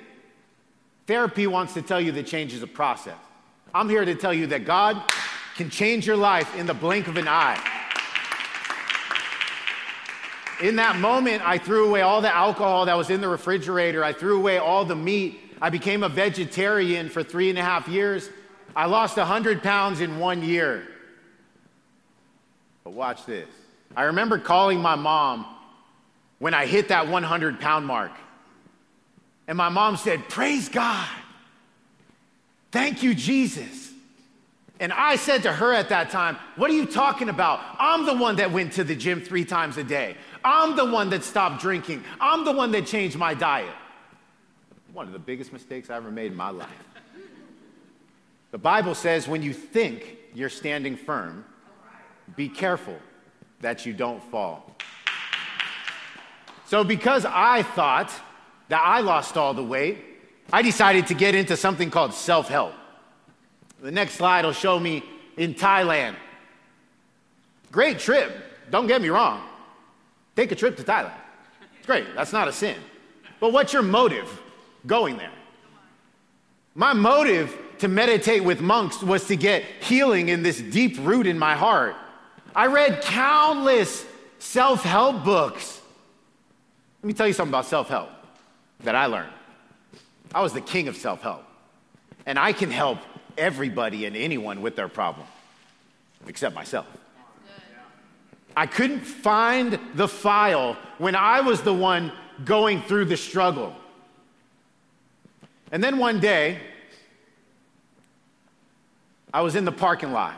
Therapy 1.07 1.47
wants 1.47 1.75
to 1.75 1.83
tell 1.83 2.01
you 2.01 2.13
that 2.13 2.27
change 2.27 2.55
is 2.55 2.63
a 2.63 2.67
process. 2.67 3.17
I'm 3.75 3.89
here 3.89 4.05
to 4.05 4.15
tell 4.15 4.33
you 4.33 4.47
that 4.49 4.65
God 4.65 5.03
can 5.57 5.71
change 5.71 6.07
your 6.07 6.17
life 6.17 6.57
in 6.57 6.67
the 6.67 6.75
blink 6.75 7.09
of 7.09 7.17
an 7.17 7.29
eye. 7.29 7.61
In 10.63 10.77
that 10.77 10.97
moment, 10.97 11.47
I 11.47 11.59
threw 11.59 11.89
away 11.89 12.03
all 12.03 12.21
the 12.21 12.35
alcohol 12.35 12.87
that 12.87 12.97
was 12.97 13.11
in 13.11 13.21
the 13.21 13.29
refrigerator. 13.29 14.05
I 14.05 14.13
threw 14.13 14.39
away 14.39 14.59
all 14.59 14.85
the 14.85 14.95
meat. 14.95 15.41
I 15.61 15.71
became 15.71 16.03
a 16.03 16.09
vegetarian 16.09 17.09
for 17.09 17.23
three 17.23 17.51
and 17.51 17.59
a 17.59 17.63
half 17.63 17.89
years. 17.89 18.31
I 18.77 18.87
lost 18.87 19.17
100 19.17 19.63
pounds 19.63 20.01
in 20.01 20.19
one 20.19 20.43
year. 20.43 20.87
But 22.85 22.93
watch 22.93 23.27
this. 23.27 23.49
I 23.97 24.05
remember 24.05 24.39
calling 24.39 24.81
my 24.81 24.95
mom 24.95 25.47
when 26.39 26.55
I 26.55 26.67
hit 26.67 26.89
that 26.89 27.09
100 27.09 27.61
pound 27.61 27.87
mark. 27.87 28.13
And 29.47 29.59
my 29.59 29.69
mom 29.69 29.97
said, 29.97 30.29
Praise 30.29 30.69
God. 30.69 31.09
Thank 32.73 33.03
you, 33.03 33.15
Jesus. 33.15 33.93
And 34.81 34.93
I 34.93 35.17
said 35.17 35.45
to 35.45 35.53
her 35.53 35.73
at 35.73 35.91
that 35.91 36.11
time, 36.11 36.37
What 36.57 36.71
are 36.71 36.75
you 36.75 36.87
talking 36.87 37.29
about? 37.29 37.61
I'm 37.79 38.07
the 38.07 38.15
one 38.15 38.37
that 38.37 38.51
went 38.51 38.73
to 38.75 38.85
the 38.85 38.97
gym 38.97 39.21
three 39.21 39.45
times 39.45 39.77
a 39.77 39.85
day. 39.85 40.17
I'm 40.45 40.77
the 40.77 40.85
one 40.85 41.11
that 41.11 41.25
stopped 41.25 41.61
drinking. 41.61 42.05
I'm 42.21 42.45
the 42.45 42.53
one 42.53 42.73
that 42.73 42.87
changed 42.87 43.17
my 43.17 43.35
diet. 43.35 43.73
One 44.93 45.07
of 45.07 45.13
the 45.13 45.19
biggest 45.19 45.53
mistakes 45.53 45.91
I 45.91 45.97
ever 45.97 46.11
made 46.11 46.33
in 46.33 46.37
my 46.37 46.51
life. 46.51 46.69
The 48.51 48.59
Bible 48.59 48.95
says 48.95 49.27
when 49.27 49.43
you 49.43 49.53
think 49.53 50.17
you're 50.35 50.49
standing 50.49 50.97
firm, 50.97 51.45
be 52.37 52.49
careful 52.49 52.97
that 53.61 53.87
you 53.87 53.93
don't 53.93 54.23
fall. 54.31 54.77
So, 56.67 56.85
because 56.85 57.25
I 57.27 57.63
thought 57.63 58.11
that 58.69 58.81
I 58.83 59.01
lost 59.01 59.37
all 59.37 59.55
the 59.55 59.65
weight, 59.65 59.99
I 60.53 60.63
decided 60.63 61.07
to 61.09 61.15
get 61.15 61.35
into 61.35 61.57
something 61.57 61.91
called 61.91 62.15
self 62.15 62.49
help. 62.49 62.75
The 63.81 63.91
next 63.91 64.15
slide 64.15 64.45
will 64.45 64.53
show 64.53 64.79
me 64.79 65.03
in 65.37 65.55
Thailand. 65.55 66.17
Great 67.71 67.99
trip, 67.99 68.33
don't 68.71 68.87
get 68.87 69.03
me 69.03 69.09
wrong. 69.09 69.47
Take 70.37 70.53
a 70.53 70.55
trip 70.55 70.77
to 70.77 70.83
Thailand. 70.83 71.13
It's 71.77 71.87
great, 71.87 72.07
that's 72.15 72.33
not 72.33 72.49
a 72.49 72.53
sin. 72.53 72.77
But 73.41 73.53
what's 73.53 73.73
your 73.73 73.83
motive 73.83 74.41
going 74.87 75.17
there? 75.17 75.33
My 76.75 76.93
motive 76.93 77.57
to 77.79 77.89
meditate 77.89 78.43
with 78.43 78.61
monks 78.61 79.03
was 79.03 79.27
to 79.27 79.37
get 79.37 79.65
healing 79.81 80.29
in 80.29 80.43
this 80.43 80.61
deep 80.61 80.97
root 81.01 81.27
in 81.27 81.39
my 81.39 81.55
heart. 81.55 81.95
I 82.55 82.67
read 82.67 83.03
countless 83.03 84.07
self 84.39 84.83
help 84.83 85.25
books. 85.25 85.81
Let 87.05 87.09
me 87.09 87.13
tell 87.13 87.27
you 87.27 87.35
something 87.35 87.51
about 87.51 87.67
self 87.67 87.91
help 87.91 88.09
that 88.81 88.95
I 88.95 89.05
learned. 89.05 89.31
I 90.35 90.41
was 90.41 90.55
the 90.55 90.63
king 90.63 90.89
of 90.89 90.97
self 90.97 91.21
help. 91.21 91.45
And 92.25 92.39
I 92.39 92.55
can 92.55 92.71
help 92.71 92.99
everybody 93.37 94.07
and 94.07 94.17
anyone 94.17 94.63
with 94.63 94.75
their 94.75 94.89
problem, 94.89 95.27
except 96.27 96.55
myself. 96.55 96.87
I 98.57 98.65
couldn't 98.65 99.01
find 99.01 99.79
the 99.93 100.09
file 100.09 100.79
when 100.97 101.15
I 101.15 101.43
was 101.43 101.61
the 101.61 101.75
one 101.75 102.11
going 102.43 102.81
through 102.81 103.05
the 103.05 103.19
struggle. 103.19 103.77
And 105.73 105.85
then 105.85 105.99
one 105.99 106.21
day, 106.21 106.59
I 109.31 109.43
was 109.43 109.57
in 109.57 109.67
the 109.67 109.73
parking 109.73 110.13
lot 110.13 110.37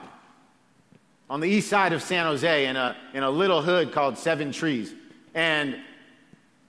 on 1.30 1.38
the 1.38 1.48
east 1.48 1.68
side 1.68 1.92
of 1.92 2.02
San 2.02 2.26
Jose 2.26 2.66
in 2.66 2.74
a, 2.74 2.96
in 3.14 3.22
a 3.22 3.30
little 3.30 3.62
hood 3.62 3.92
called 3.92 4.18
Seven 4.18 4.50
Trees. 4.50 4.92
And 5.32 5.76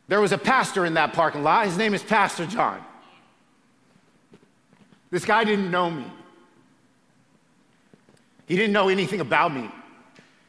there 0.07 0.21
was 0.21 0.31
a 0.31 0.37
pastor 0.37 0.85
in 0.85 0.93
that 0.93 1.13
parking 1.13 1.43
lot. 1.43 1.65
His 1.65 1.77
name 1.77 1.93
is 1.93 2.01
Pastor 2.01 2.45
John. 2.45 2.83
This 5.09 5.25
guy 5.25 5.43
didn't 5.43 5.71
know 5.71 5.89
me, 5.89 6.05
he 8.47 8.55
didn't 8.55 8.73
know 8.73 8.89
anything 8.89 9.21
about 9.21 9.53
me. 9.53 9.69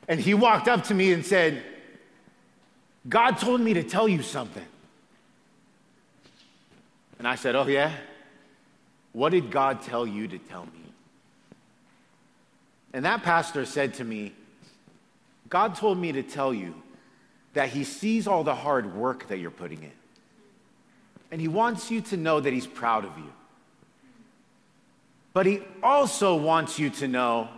And 0.07 0.19
he 0.19 0.33
walked 0.33 0.69
up 0.69 0.85
to 0.85 0.95
me 0.95 1.13
and 1.13 1.25
said, 1.25 1.63
God 3.07 3.33
told 3.33 3.61
me 3.61 3.75
to 3.75 3.83
tell 3.83 4.09
you 4.09 4.23
something. 4.23 4.65
And 7.19 7.29
I 7.29 7.35
said, 7.35 7.55
Oh, 7.55 7.67
yeah? 7.67 7.93
What 9.13 9.31
did 9.31 9.51
God 9.51 9.83
tell 9.83 10.07
you 10.07 10.29
to 10.29 10.39
tell 10.39 10.65
me? 10.65 10.93
And 12.93 13.05
that 13.05 13.23
pastor 13.23 13.65
said 13.67 13.95
to 13.95 14.05
me, 14.05 14.33
God 15.49 15.75
told 15.75 15.99
me 15.99 16.13
to 16.13 16.23
tell 16.23 16.55
you 16.55 16.75
that 17.59 17.71
he 17.71 17.83
sees 17.83 18.29
all 18.29 18.45
the 18.45 18.55
hard 18.55 18.95
work 18.95 19.27
that 19.27 19.39
you're 19.39 19.51
putting 19.51 19.83
in. 19.83 19.91
And 21.33 21.41
he 21.41 21.49
wants 21.49 21.91
you 21.91 22.01
to 22.03 22.17
know 22.17 22.39
that 22.39 22.53
he's 22.53 22.69
proud 22.69 23.05
of 23.05 23.19
you. 23.19 23.33
But 25.33 25.45
he 25.47 25.63
also 25.83 26.37
wants 26.37 26.79
you 26.79 26.89
to 26.91 27.09
know 27.09 27.49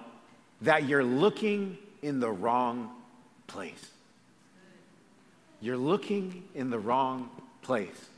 that 0.63 0.89
you're 0.89 1.05
looking 1.05 1.77
in 2.01 2.19
the 2.19 2.31
wrong 2.31 2.91
place. 3.47 3.91
You're 5.61 5.77
looking 5.77 6.45
in 6.55 6.71
the 6.71 6.79
wrong 6.79 7.29
place. 7.61 8.09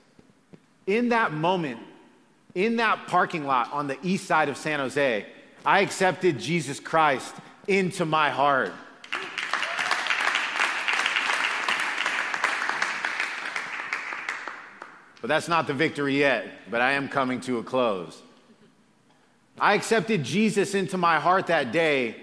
In 0.86 1.08
that 1.08 1.32
moment, 1.32 1.80
in 2.54 2.76
that 2.76 3.08
parking 3.08 3.44
lot 3.44 3.72
on 3.72 3.88
the 3.88 3.98
east 4.04 4.28
side 4.28 4.48
of 4.48 4.56
San 4.56 4.78
Jose, 4.78 5.26
I 5.66 5.80
accepted 5.80 6.38
Jesus 6.38 6.78
Christ 6.78 7.34
into 7.66 8.04
my 8.04 8.30
heart. 8.30 8.72
But 15.22 15.28
that's 15.28 15.48
not 15.48 15.66
the 15.66 15.72
victory 15.72 16.18
yet, 16.18 16.46
but 16.70 16.82
I 16.82 16.92
am 16.92 17.08
coming 17.08 17.40
to 17.42 17.58
a 17.58 17.62
close. 17.62 18.20
I 19.58 19.72
accepted 19.72 20.24
Jesus 20.24 20.74
into 20.74 20.98
my 20.98 21.18
heart 21.18 21.46
that 21.46 21.72
day, 21.72 22.16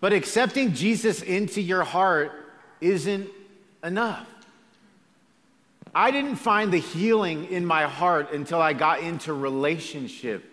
but 0.00 0.14
accepting 0.14 0.72
Jesus 0.72 1.20
into 1.20 1.60
your 1.60 1.84
heart 1.84 2.32
isn't 2.80 3.28
enough. 3.84 4.26
I 5.94 6.10
didn't 6.10 6.36
find 6.36 6.72
the 6.72 6.78
healing 6.78 7.46
in 7.50 7.66
my 7.66 7.82
heart 7.82 8.32
until 8.32 8.62
I 8.62 8.72
got 8.72 9.00
into 9.00 9.34
relationship 9.34 10.44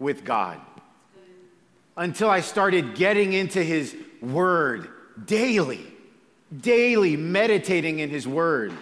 with 0.00 0.24
God 0.24 0.60
until 1.96 2.28
I 2.28 2.40
started 2.40 2.94
getting 2.94 3.32
into 3.32 3.62
His 3.62 3.96
Word 4.20 4.88
daily, 5.24 5.86
daily 6.60 7.16
meditating 7.16 8.00
in 8.00 8.10
His 8.10 8.28
Word, 8.28 8.72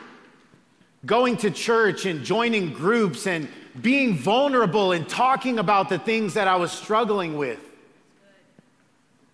going 1.04 1.36
to 1.38 1.50
church 1.50 2.06
and 2.06 2.24
joining 2.24 2.72
groups 2.72 3.26
and 3.26 3.48
being 3.80 4.16
vulnerable 4.16 4.92
and 4.92 5.08
talking 5.08 5.58
about 5.58 5.88
the 5.88 5.98
things 5.98 6.34
that 6.34 6.48
I 6.48 6.56
was 6.56 6.72
struggling 6.72 7.36
with. 7.36 7.58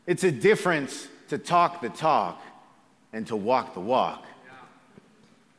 It's 0.07 0.25
a 0.25 0.33
difference 0.33 1.07
to 1.29 1.39
talk 1.39 1.81
the 1.81 1.91
talk 1.91 2.43
and 3.13 3.27
to 3.29 3.37
walk 3.37 3.75
the 3.75 3.81
walk. 3.81 4.25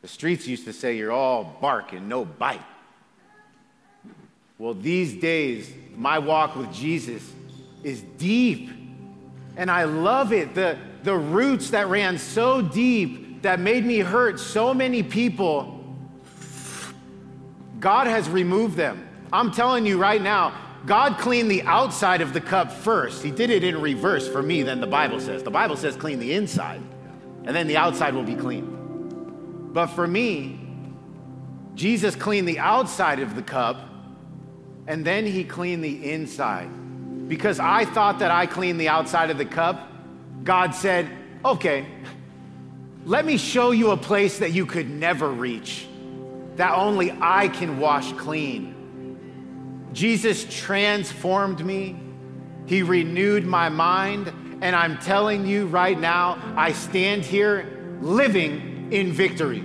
The 0.01 0.07
streets 0.07 0.47
used 0.47 0.65
to 0.65 0.73
say 0.73 0.97
you're 0.97 1.11
all 1.11 1.57
bark 1.61 1.93
and 1.93 2.09
no 2.09 2.25
bite. 2.25 2.61
Well, 4.57 4.73
these 4.73 5.13
days, 5.13 5.71
my 5.95 6.19
walk 6.19 6.55
with 6.55 6.73
Jesus 6.73 7.23
is 7.83 8.01
deep. 8.17 8.69
And 9.57 9.69
I 9.69 9.83
love 9.83 10.33
it. 10.33 10.55
The, 10.55 10.77
the 11.03 11.15
roots 11.15 11.71
that 11.71 11.87
ran 11.87 12.17
so 12.17 12.61
deep 12.61 13.41
that 13.41 13.59
made 13.59 13.85
me 13.85 13.99
hurt 13.99 14.39
so 14.39 14.73
many 14.73 15.03
people, 15.03 15.80
God 17.81 18.07
has 18.07 18.29
removed 18.29 18.77
them. 18.77 19.05
I'm 19.33 19.51
telling 19.51 19.85
you 19.85 19.97
right 19.97 20.21
now, 20.21 20.55
God 20.85 21.17
cleaned 21.17 21.51
the 21.51 21.63
outside 21.63 22.21
of 22.21 22.31
the 22.31 22.39
cup 22.39 22.71
first. 22.71 23.21
He 23.21 23.31
did 23.31 23.49
it 23.49 23.63
in 23.63 23.81
reverse 23.81 24.27
for 24.27 24.41
me 24.41 24.63
than 24.63 24.79
the 24.79 24.87
Bible 24.87 25.19
says. 25.19 25.43
The 25.43 25.51
Bible 25.51 25.75
says 25.75 25.95
clean 25.97 26.19
the 26.19 26.33
inside, 26.33 26.81
and 27.43 27.53
then 27.55 27.67
the 27.67 27.77
outside 27.77 28.13
will 28.13 28.23
be 28.23 28.35
clean. 28.35 29.69
But 29.73 29.87
for 29.87 30.07
me, 30.07 30.59
Jesus 31.75 32.15
cleaned 32.15 32.47
the 32.47 32.59
outside 32.59 33.19
of 33.19 33.35
the 33.35 33.41
cup, 33.41 33.81
and 34.87 35.03
then 35.03 35.25
he 35.25 35.43
cleaned 35.43 35.83
the 35.83 36.11
inside 36.11 36.69
because 37.27 37.59
I 37.59 37.85
thought 37.85 38.19
that 38.19 38.29
I 38.29 38.45
cleaned 38.45 38.79
the 38.79 38.89
outside 38.89 39.29
of 39.29 39.37
the 39.37 39.45
cup, 39.45 39.89
God 40.43 40.75
said, 40.75 41.09
okay, 41.45 41.85
let 43.05 43.25
me 43.25 43.37
show 43.37 43.71
you 43.71 43.91
a 43.91 43.97
place 43.97 44.39
that 44.39 44.51
you 44.51 44.65
could 44.65 44.89
never 44.89 45.29
reach, 45.29 45.87
that 46.61 46.75
only 46.75 47.11
I 47.19 47.47
can 47.47 47.79
wash 47.79 48.13
clean. 48.13 49.89
Jesus 49.93 50.45
transformed 50.47 51.65
me, 51.65 51.99
He 52.67 52.83
renewed 52.83 53.47
my 53.47 53.67
mind, 53.67 54.31
and 54.61 54.75
I'm 54.75 54.99
telling 54.99 55.47
you 55.47 55.65
right 55.65 55.99
now, 55.99 56.37
I 56.55 56.73
stand 56.73 57.25
here 57.25 57.97
living 57.99 58.93
in 58.93 59.11
victory. 59.11 59.61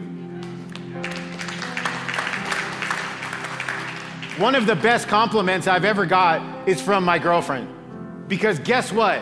One 4.38 4.54
of 4.54 4.64
the 4.64 4.76
best 4.76 5.06
compliments 5.06 5.66
I've 5.66 5.84
ever 5.84 6.06
got 6.06 6.66
is 6.66 6.80
from 6.80 7.04
my 7.04 7.18
girlfriend. 7.18 8.26
Because 8.26 8.58
guess 8.58 8.90
what? 8.90 9.20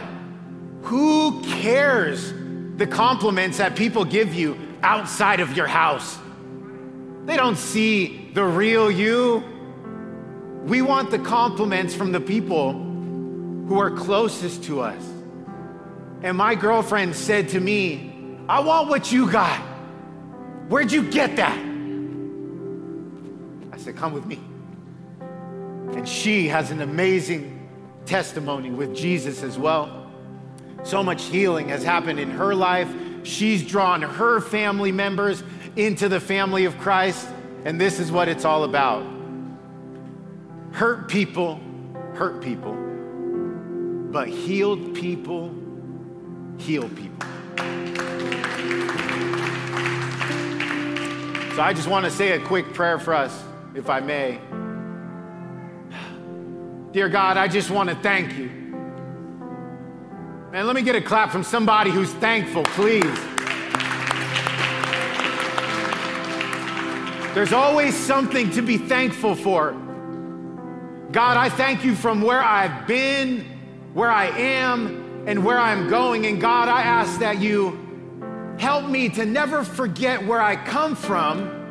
Who 0.83 1.43
cares 1.43 2.33
the 2.77 2.87
compliments 2.87 3.59
that 3.59 3.75
people 3.75 4.05
give 4.05 4.33
you 4.33 4.57
outside 4.85 5.41
of 5.41 5.57
your 5.57 5.67
house? 5.67 6.21
They 7.25 7.37
don't 7.37 7.57
see 7.57 8.31
the 8.35 8.45
real 8.45 8.91
you. 8.91 9.43
We 10.65 10.83
want 10.83 11.11
the 11.11 11.19
compliments 11.19 11.95
from 11.95 12.13
the 12.13 12.21
people 12.21 12.73
who 12.73 13.79
are 13.81 13.91
closest 13.91 14.65
to 14.65 14.81
us. 14.81 15.03
And 16.23 16.37
my 16.37 16.55
girlfriend 16.55 17.15
said 17.15 17.51
to 17.51 17.61
me, 17.61 18.39
I 18.49 18.61
want 18.61 18.89
what 18.89 19.11
you 19.11 19.31
got. 19.31 19.61
Where'd 20.69 20.93
you 20.93 21.11
get 21.11 21.37
that? 21.37 21.59
I 23.73 23.77
said, 23.77 23.97
Come 23.97 24.13
with 24.13 24.27
me. 24.27 24.41
And 25.97 26.09
she 26.09 26.49
has 26.49 26.71
an 26.71 26.81
amazing 26.81 27.69
testimony 28.07 28.71
with 28.71 28.95
Jesus 28.95 29.43
as 29.43 29.59
well. 29.59 30.11
So 30.83 31.03
much 31.03 31.25
healing 31.25 31.69
has 31.69 31.83
happened 31.83 32.21
in 32.21 32.31
her 32.31 32.55
life. 32.55 32.93
She's 33.23 33.67
drawn 33.67 34.03
her 34.03 34.41
family 34.41 34.93
members 34.93 35.43
into 35.77 36.09
the 36.09 36.21
family 36.21 36.65
of 36.65 36.79
Christ. 36.79 37.29
And 37.65 37.81
this 37.81 37.99
is 37.99 38.13
what 38.13 38.29
it's 38.29 38.45
all 38.45 38.65
about. 38.65 39.05
Hurt 40.73 41.09
people 41.09 41.61
hurt 42.15 42.41
people, 42.41 42.75
but 44.13 44.29
healed 44.29 44.95
people 44.95 45.53
heal 46.59 46.89
people. 46.89 47.27
So 51.57 51.63
I 51.63 51.73
just 51.75 51.89
want 51.89 52.05
to 52.05 52.11
say 52.11 52.33
a 52.33 52.41
quick 52.41 52.73
prayer 52.75 52.99
for 52.99 53.15
us, 53.15 53.43
if 53.75 53.91
I 53.91 54.01
may. 54.01 54.41
Dear 56.93 57.09
God, 57.09 57.37
I 57.37 57.49
just 57.49 57.71
want 57.71 57.91
to 57.91 57.97
thank 57.97 58.37
you. 58.37 58.49
Man, 60.53 60.67
let 60.67 60.77
me 60.77 60.83
get 60.83 60.95
a 60.95 61.01
clap 61.01 61.31
from 61.31 61.43
somebody 61.43 61.91
who's 61.91 62.13
thankful, 62.15 62.63
please. 62.63 63.34
There's 67.35 67.53
always 67.53 67.97
something 67.97 68.51
to 68.53 68.63
be 68.63 68.79
thankful 68.79 69.35
for. 69.35 69.73
God, 71.11 71.37
I 71.37 71.49
thank 71.49 71.85
you 71.85 71.97
from 71.97 72.23
where 72.23 72.43
I've 72.43 72.87
been, 72.87 73.45
where 73.93 74.11
I 74.11 74.27
am, 74.27 75.25
and 75.27 75.45
where 75.45 75.59
I'm 75.59 75.89
going. 75.89 76.27
And 76.27 76.41
God, 76.41 76.69
I 76.69 76.83
ask 76.83 77.19
that 77.19 77.41
you 77.41 78.57
help 78.59 78.89
me 78.89 79.09
to 79.11 79.27
never 79.27 79.65
forget 79.65 80.25
where 80.25 80.41
I 80.41 80.55
come 80.55 80.95
from 80.95 81.69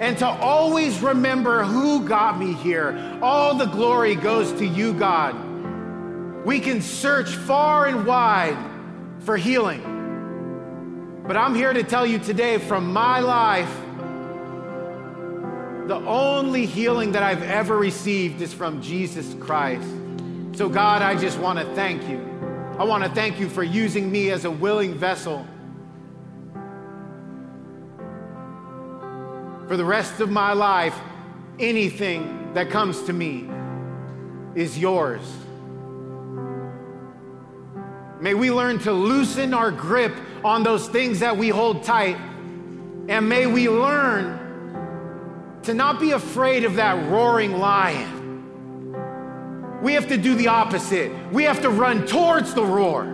and 0.00 0.18
to 0.18 0.26
always 0.26 1.00
remember 1.00 1.62
who 1.62 2.06
got 2.06 2.38
me 2.38 2.52
here. 2.54 3.18
All 3.22 3.54
the 3.54 3.66
glory 3.66 4.14
goes 4.14 4.52
to 4.54 4.66
you, 4.66 4.92
God. 4.92 5.34
We 6.44 6.60
can 6.60 6.80
search 6.80 7.28
far 7.30 7.86
and 7.86 8.06
wide 8.06 8.56
for 9.20 9.36
healing. 9.36 11.22
But 11.26 11.36
I'm 11.36 11.54
here 11.54 11.72
to 11.72 11.82
tell 11.82 12.06
you 12.06 12.18
today 12.18 12.58
from 12.58 12.92
my 12.92 13.20
life, 13.20 13.74
the 15.90 16.06
only 16.06 16.66
healing 16.66 17.10
that 17.10 17.24
I've 17.24 17.42
ever 17.42 17.76
received 17.76 18.40
is 18.42 18.54
from 18.54 18.80
Jesus 18.80 19.34
Christ. 19.40 19.88
So, 20.52 20.68
God, 20.68 21.02
I 21.02 21.16
just 21.16 21.36
want 21.40 21.58
to 21.58 21.64
thank 21.74 22.08
you. 22.08 22.20
I 22.78 22.84
want 22.84 23.02
to 23.02 23.10
thank 23.10 23.40
you 23.40 23.48
for 23.48 23.64
using 23.64 24.08
me 24.08 24.30
as 24.30 24.44
a 24.44 24.50
willing 24.52 24.94
vessel. 24.94 25.44
For 29.66 29.76
the 29.76 29.84
rest 29.84 30.20
of 30.20 30.30
my 30.30 30.52
life, 30.52 30.96
anything 31.58 32.54
that 32.54 32.70
comes 32.70 33.02
to 33.02 33.12
me 33.12 33.50
is 34.54 34.78
yours. 34.78 35.22
May 38.20 38.34
we 38.34 38.52
learn 38.52 38.78
to 38.80 38.92
loosen 38.92 39.52
our 39.52 39.72
grip 39.72 40.14
on 40.44 40.62
those 40.62 40.86
things 40.88 41.18
that 41.18 41.36
we 41.36 41.48
hold 41.48 41.82
tight. 41.82 42.16
And 43.08 43.28
may 43.28 43.48
we 43.48 43.68
learn 43.68 44.39
to 45.64 45.74
not 45.74 46.00
be 46.00 46.12
afraid 46.12 46.64
of 46.64 46.76
that 46.76 47.10
roaring 47.10 47.58
lion. 47.58 48.20
We 49.82 49.94
have 49.94 50.08
to 50.08 50.16
do 50.16 50.34
the 50.34 50.48
opposite. 50.48 51.12
We 51.32 51.44
have 51.44 51.62
to 51.62 51.70
run 51.70 52.06
towards 52.06 52.54
the 52.54 52.64
roar. 52.64 53.04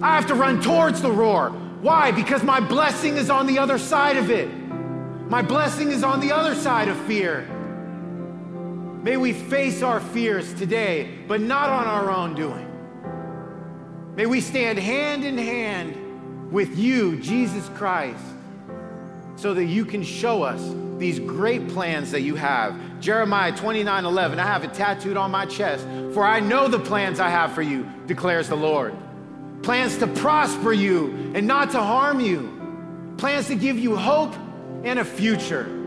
I 0.00 0.14
have 0.16 0.26
to 0.26 0.34
run 0.34 0.60
towards 0.60 1.00
the 1.02 1.10
roar. 1.10 1.50
Why? 1.80 2.10
Because 2.12 2.42
my 2.42 2.60
blessing 2.60 3.16
is 3.16 3.30
on 3.30 3.46
the 3.46 3.58
other 3.58 3.78
side 3.78 4.16
of 4.16 4.30
it. 4.30 4.48
My 5.28 5.42
blessing 5.42 5.90
is 5.90 6.04
on 6.04 6.20
the 6.20 6.32
other 6.32 6.54
side 6.54 6.88
of 6.88 6.96
fear. 7.06 7.48
May 9.02 9.16
we 9.16 9.32
face 9.32 9.82
our 9.82 9.98
fears 9.98 10.54
today, 10.54 11.18
but 11.26 11.40
not 11.40 11.68
on 11.68 11.86
our 11.86 12.10
own 12.10 12.34
doing. 12.34 12.68
May 14.14 14.26
we 14.26 14.40
stand 14.40 14.78
hand 14.78 15.24
in 15.24 15.38
hand 15.38 16.52
with 16.52 16.78
you, 16.78 17.18
Jesus 17.18 17.68
Christ, 17.70 18.22
so 19.36 19.54
that 19.54 19.64
you 19.64 19.84
can 19.84 20.02
show 20.04 20.42
us 20.42 20.60
these 21.02 21.18
great 21.18 21.68
plans 21.68 22.10
that 22.12 22.22
you 22.22 22.34
have. 22.36 23.00
Jeremiah 23.00 23.54
29 23.56 24.04
11, 24.04 24.38
I 24.38 24.46
have 24.46 24.64
it 24.64 24.72
tattooed 24.72 25.16
on 25.16 25.30
my 25.30 25.46
chest. 25.46 25.86
For 26.14 26.24
I 26.24 26.40
know 26.40 26.68
the 26.68 26.78
plans 26.78 27.20
I 27.20 27.28
have 27.28 27.52
for 27.52 27.62
you, 27.62 27.86
declares 28.06 28.48
the 28.48 28.56
Lord. 28.56 28.94
Plans 29.62 29.98
to 29.98 30.06
prosper 30.06 30.72
you 30.72 31.32
and 31.34 31.46
not 31.46 31.70
to 31.72 31.80
harm 31.80 32.20
you, 32.20 33.14
plans 33.18 33.48
to 33.48 33.54
give 33.54 33.78
you 33.78 33.96
hope 33.96 34.34
and 34.84 34.98
a 34.98 35.04
future. 35.04 35.78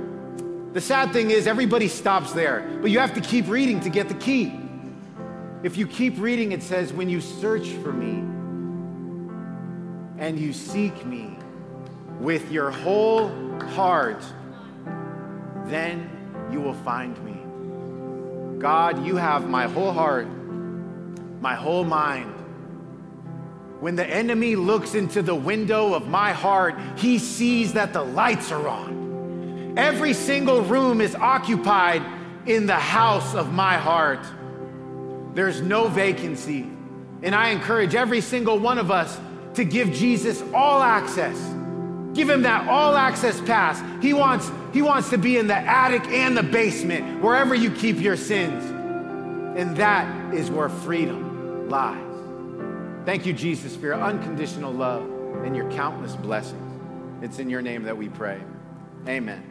The 0.73 0.81
sad 0.81 1.13
thing 1.13 1.31
is, 1.31 1.47
everybody 1.47 1.87
stops 1.87 2.33
there, 2.33 2.79
but 2.81 2.91
you 2.91 2.99
have 2.99 3.13
to 3.13 3.21
keep 3.21 3.47
reading 3.47 3.79
to 3.81 3.89
get 3.89 4.09
the 4.09 4.15
key. 4.15 4.53
If 5.63 5.77
you 5.77 5.87
keep 5.87 6.19
reading, 6.19 6.51
it 6.51 6.61
says, 6.61 6.93
When 6.93 7.09
you 7.09 7.21
search 7.21 7.67
for 7.69 7.91
me 7.91 8.23
and 10.17 10.39
you 10.39 10.53
seek 10.53 11.05
me 11.05 11.37
with 12.19 12.51
your 12.51 12.71
whole 12.71 13.29
heart, 13.69 14.23
then 15.67 16.09
you 16.51 16.61
will 16.61 16.73
find 16.73 17.17
me. 17.23 18.59
God, 18.59 19.05
you 19.05 19.15
have 19.15 19.49
my 19.49 19.67
whole 19.67 19.91
heart, 19.91 20.27
my 21.41 21.55
whole 21.55 21.83
mind. 21.83 22.31
When 23.79 23.95
the 23.95 24.05
enemy 24.05 24.55
looks 24.55 24.95
into 24.95 25.21
the 25.21 25.35
window 25.35 25.93
of 25.93 26.07
my 26.07 26.31
heart, 26.31 26.75
he 26.97 27.19
sees 27.19 27.73
that 27.73 27.93
the 27.93 28.03
lights 28.03 28.51
are 28.51 28.67
on. 28.67 29.73
Every 29.77 30.13
single 30.13 30.61
room 30.61 31.01
is 31.01 31.13
occupied 31.15 32.01
in 32.45 32.65
the 32.65 32.75
house 32.75 33.35
of 33.35 33.51
my 33.51 33.77
heart. 33.77 34.25
There's 35.33 35.61
no 35.61 35.87
vacancy. 35.89 36.69
And 37.21 37.35
I 37.35 37.49
encourage 37.49 37.95
every 37.95 38.21
single 38.21 38.57
one 38.57 38.77
of 38.77 38.91
us 38.91 39.19
to 39.55 39.65
give 39.65 39.91
Jesus 39.91 40.41
all 40.53 40.81
access. 40.81 41.37
Give 42.15 42.29
him 42.29 42.43
that 42.43 42.67
all 42.69 42.95
access 42.95 43.39
pass. 43.41 43.83
He 44.01 44.13
wants 44.13 44.49
he 44.73 44.81
wants 44.81 45.09
to 45.11 45.17
be 45.17 45.37
in 45.37 45.47
the 45.47 45.55
attic 45.55 46.05
and 46.07 46.35
the 46.35 46.43
basement, 46.43 47.21
wherever 47.21 47.53
you 47.53 47.71
keep 47.71 47.99
your 47.99 48.17
sins. 48.17 48.63
And 49.57 49.77
that 49.77 50.33
is 50.33 50.49
where 50.49 50.67
freedom 50.67 51.69
lies. 51.69 52.01
Thank 53.05 53.25
you, 53.25 53.33
Jesus, 53.33 53.75
for 53.75 53.85
your 53.85 54.01
unconditional 54.01 54.73
love 54.73 55.03
and 55.43 55.55
your 55.55 55.69
countless 55.71 56.15
blessings. 56.15 56.61
It's 57.21 57.39
in 57.39 57.49
your 57.49 57.61
name 57.61 57.83
that 57.83 57.97
we 57.97 58.09
pray. 58.09 58.41
Amen. 59.07 59.43